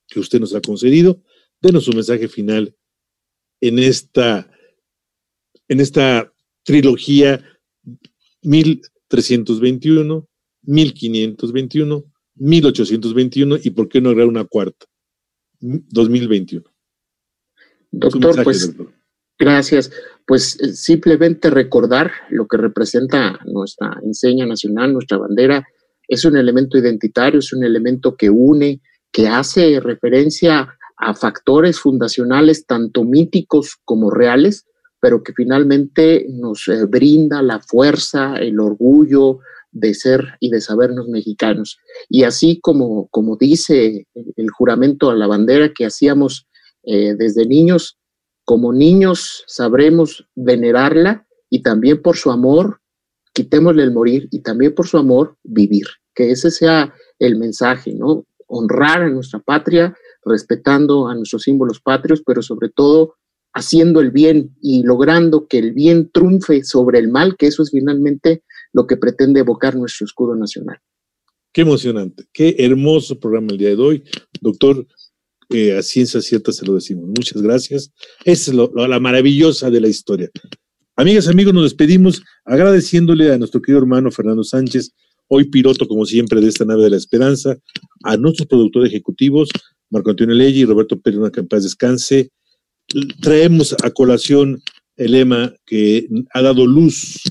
que 0.07 0.19
usted 0.19 0.39
nos 0.39 0.55
ha 0.55 0.61
concedido, 0.61 1.21
denos 1.61 1.85
su 1.85 1.91
mensaje 1.91 2.27
final 2.27 2.75
en 3.61 3.79
esta, 3.79 4.49
en 5.67 5.79
esta 5.79 6.31
trilogía 6.63 7.43
1321, 8.41 10.27
1521, 10.63 12.05
1821 12.35 13.57
y 13.63 13.69
por 13.71 13.89
qué 13.89 14.01
no 14.01 14.09
agregar 14.09 14.29
una 14.29 14.45
cuarta, 14.45 14.85
2021. 15.59 16.63
Doctor, 17.91 18.43
pues 18.43 18.71
gracias. 19.37 19.91
Pues 20.25 20.59
eh, 20.59 20.73
simplemente 20.73 21.49
recordar 21.49 22.11
lo 22.29 22.47
que 22.47 22.57
representa 22.57 23.39
nuestra 23.45 23.99
enseña 24.03 24.45
nacional, 24.45 24.93
nuestra 24.93 25.17
bandera, 25.17 25.65
es 26.07 26.25
un 26.25 26.37
elemento 26.37 26.77
identitario, 26.77 27.39
es 27.39 27.53
un 27.53 27.63
elemento 27.63 28.15
que 28.15 28.29
une, 28.29 28.81
que 29.11 29.27
hace 29.27 29.79
referencia 29.79 30.77
a 30.99 31.13
factores 31.15 31.79
fundacionales 31.79 32.65
tanto 32.65 33.03
míticos 33.03 33.77
como 33.85 34.11
reales, 34.11 34.65
pero 34.99 35.23
que 35.23 35.33
finalmente 35.33 36.27
nos 36.29 36.67
eh, 36.67 36.85
brinda 36.85 37.41
la 37.41 37.61
fuerza, 37.61 38.35
el 38.35 38.59
orgullo 38.59 39.39
de 39.71 39.93
ser 39.93 40.35
y 40.39 40.49
de 40.49 40.61
sabernos 40.61 41.07
mexicanos. 41.07 41.79
Y 42.09 42.23
así 42.23 42.59
como, 42.61 43.07
como 43.07 43.37
dice 43.37 44.07
el 44.13 44.49
juramento 44.49 45.09
a 45.09 45.15
la 45.15 45.27
bandera 45.27 45.71
que 45.73 45.85
hacíamos 45.85 46.47
eh, 46.83 47.15
desde 47.17 47.45
niños. 47.45 47.97
Como 48.45 48.73
niños 48.73 49.43
sabremos 49.47 50.27
venerarla 50.35 51.27
y 51.49 51.61
también 51.61 52.01
por 52.01 52.17
su 52.17 52.31
amor, 52.31 52.81
quitémosle 53.33 53.83
el 53.83 53.93
morir 53.93 54.27
y 54.31 54.41
también 54.41 54.73
por 54.73 54.87
su 54.87 54.97
amor 54.97 55.37
vivir. 55.43 55.85
Que 56.15 56.31
ese 56.31 56.51
sea 56.51 56.93
el 57.19 57.37
mensaje, 57.37 57.93
¿no? 57.93 58.25
Honrar 58.47 59.03
a 59.03 59.09
nuestra 59.09 59.39
patria, 59.39 59.95
respetando 60.23 61.07
a 61.07 61.15
nuestros 61.15 61.43
símbolos 61.43 61.79
patrios, 61.79 62.21
pero 62.25 62.41
sobre 62.41 62.69
todo 62.69 63.15
haciendo 63.53 63.99
el 63.99 64.11
bien 64.11 64.55
y 64.61 64.83
logrando 64.83 65.47
que 65.47 65.59
el 65.59 65.73
bien 65.73 66.09
triunfe 66.11 66.63
sobre 66.63 66.99
el 66.99 67.09
mal, 67.09 67.35
que 67.37 67.47
eso 67.47 67.63
es 67.63 67.71
finalmente 67.71 68.43
lo 68.73 68.85
que 68.85 68.97
pretende 68.97 69.39
evocar 69.39 69.75
nuestro 69.75 70.05
escudo 70.05 70.35
nacional. 70.35 70.77
Qué 71.51 71.61
emocionante, 71.61 72.25
qué 72.31 72.55
hermoso 72.59 73.19
programa 73.19 73.47
el 73.51 73.57
día 73.57 73.69
de 73.69 73.75
hoy. 73.75 74.03
Doctor 74.39 74.85
a 75.77 75.81
ciencia 75.81 76.21
cierta 76.21 76.51
se 76.51 76.65
lo 76.65 76.75
decimos. 76.75 77.07
Muchas 77.07 77.41
gracias. 77.41 77.91
Esa 78.23 78.51
es 78.51 78.57
la 78.57 78.99
maravillosa 78.99 79.71
de 79.71 79.81
la 79.81 79.87
historia. 79.87 80.29
Amigas, 80.95 81.27
amigos, 81.27 81.53
nos 81.53 81.63
despedimos 81.63 82.21
agradeciéndole 82.45 83.31
a 83.31 83.37
nuestro 83.37 83.61
querido 83.61 83.79
hermano 83.79 84.11
Fernando 84.11 84.43
Sánchez, 84.43 84.91
hoy 85.27 85.49
piloto, 85.49 85.87
como 85.87 86.05
siempre, 86.05 86.39
de 86.41 86.49
esta 86.49 86.65
nave 86.65 86.83
de 86.83 86.91
la 86.91 86.97
esperanza, 86.97 87.57
a 88.03 88.17
nuestros 88.17 88.47
productores 88.47 88.91
ejecutivos, 88.91 89.49
Marco 89.89 90.11
Antonio 90.11 90.35
y 90.35 90.65
Roberto 90.65 90.99
Pérez, 90.99 91.19
una 91.19 91.31
descanse. 91.59 92.29
Traemos 93.21 93.75
a 93.83 93.91
colación 93.91 94.61
el 94.95 95.11
lema 95.13 95.53
que 95.65 96.07
ha 96.33 96.41
dado 96.41 96.65
luz 96.65 97.21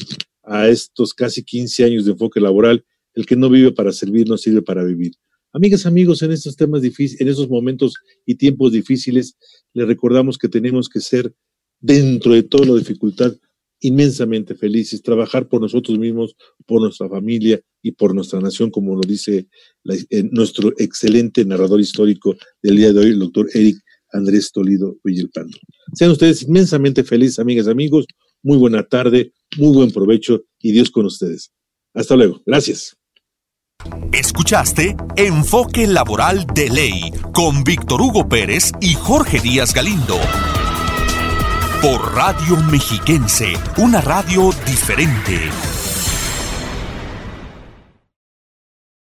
a 0.43 0.69
estos 0.69 1.15
casi 1.15 1.45
15 1.45 1.85
años 1.85 2.05
de 2.05 2.13
enfoque 2.13 2.41
laboral, 2.41 2.85
el 3.15 3.27
que 3.27 3.37
no 3.37 3.51
vive 3.51 3.73
para 3.73 3.93
servir, 3.93 4.29
no 4.29 4.39
sirve 4.39 4.63
para 4.63 4.85
vivir. 4.85 5.13
Amigas, 5.53 5.87
amigos, 5.87 6.23
en 6.23 6.33
estos 6.33 6.57
temas 6.57 6.83
difíciles, 6.83 7.21
en 7.21 7.29
esos 7.29 7.49
momentos 7.49 7.95
y 8.27 8.35
tiempos 8.37 8.73
difíciles, 8.73 9.37
les 9.73 9.87
recordamos 9.87 10.39
que 10.39 10.49
tenemos 10.49 10.89
que 10.89 11.01
ser, 11.01 11.35
dentro 11.81 12.33
de 12.33 12.43
toda 12.43 12.67
la 12.67 12.75
dificultad, 12.75 13.35
inmensamente 13.81 14.55
felices, 14.55 15.03
trabajar 15.03 15.49
por 15.49 15.61
nosotros 15.61 15.99
mismos, 15.99 16.35
por 16.67 16.81
nuestra 16.81 17.09
familia 17.09 17.61
y 17.83 17.93
por 17.93 18.15
nuestra 18.15 18.41
nación, 18.41 18.71
como 18.71 18.95
lo 18.95 19.03
dice 19.03 19.49
eh, 19.85 20.29
nuestro 20.31 20.73
excelente 20.79 21.45
narrador 21.45 21.81
histórico 21.81 22.37
del 22.63 22.77
día 22.77 22.93
de 22.93 23.01
hoy, 23.01 23.11
el 23.11 23.19
doctor 23.19 23.49
Eric 23.55 23.79
Andrés 24.13 24.51
Tolido 24.53 24.97
Villalpando. 25.05 25.57
Sean 25.95 26.11
ustedes 26.11 26.43
inmensamente 26.43 27.05
felices, 27.05 27.39
amigas, 27.39 27.69
amigos. 27.69 28.07
Muy 28.43 28.57
buena 28.57 28.83
tarde, 28.85 29.33
muy 29.57 29.75
buen 29.75 29.91
provecho 29.91 30.45
y 30.61 30.73
Dios 30.73 30.91
con 30.91 31.07
ustedes. 31.07 31.53
Hasta 31.95 32.17
luego. 32.17 32.41
Gracias. 32.47 32.97
Escuchaste 34.13 34.97
Enfoque 35.17 35.87
Laboral 35.87 36.47
de 36.53 36.69
Ley 36.69 37.13
con 37.33 37.63
Víctor 37.63 38.01
Hugo 38.01 38.29
Pérez 38.29 38.73
y 38.81 38.95
Jorge 38.95 39.41
Díaz 39.41 39.73
Galindo. 39.73 40.19
Por 41.83 42.13
Radio 42.13 42.57
Mexiquense, 42.57 43.57
una 43.77 44.01
radio 44.01 44.51
diferente. 44.67 45.78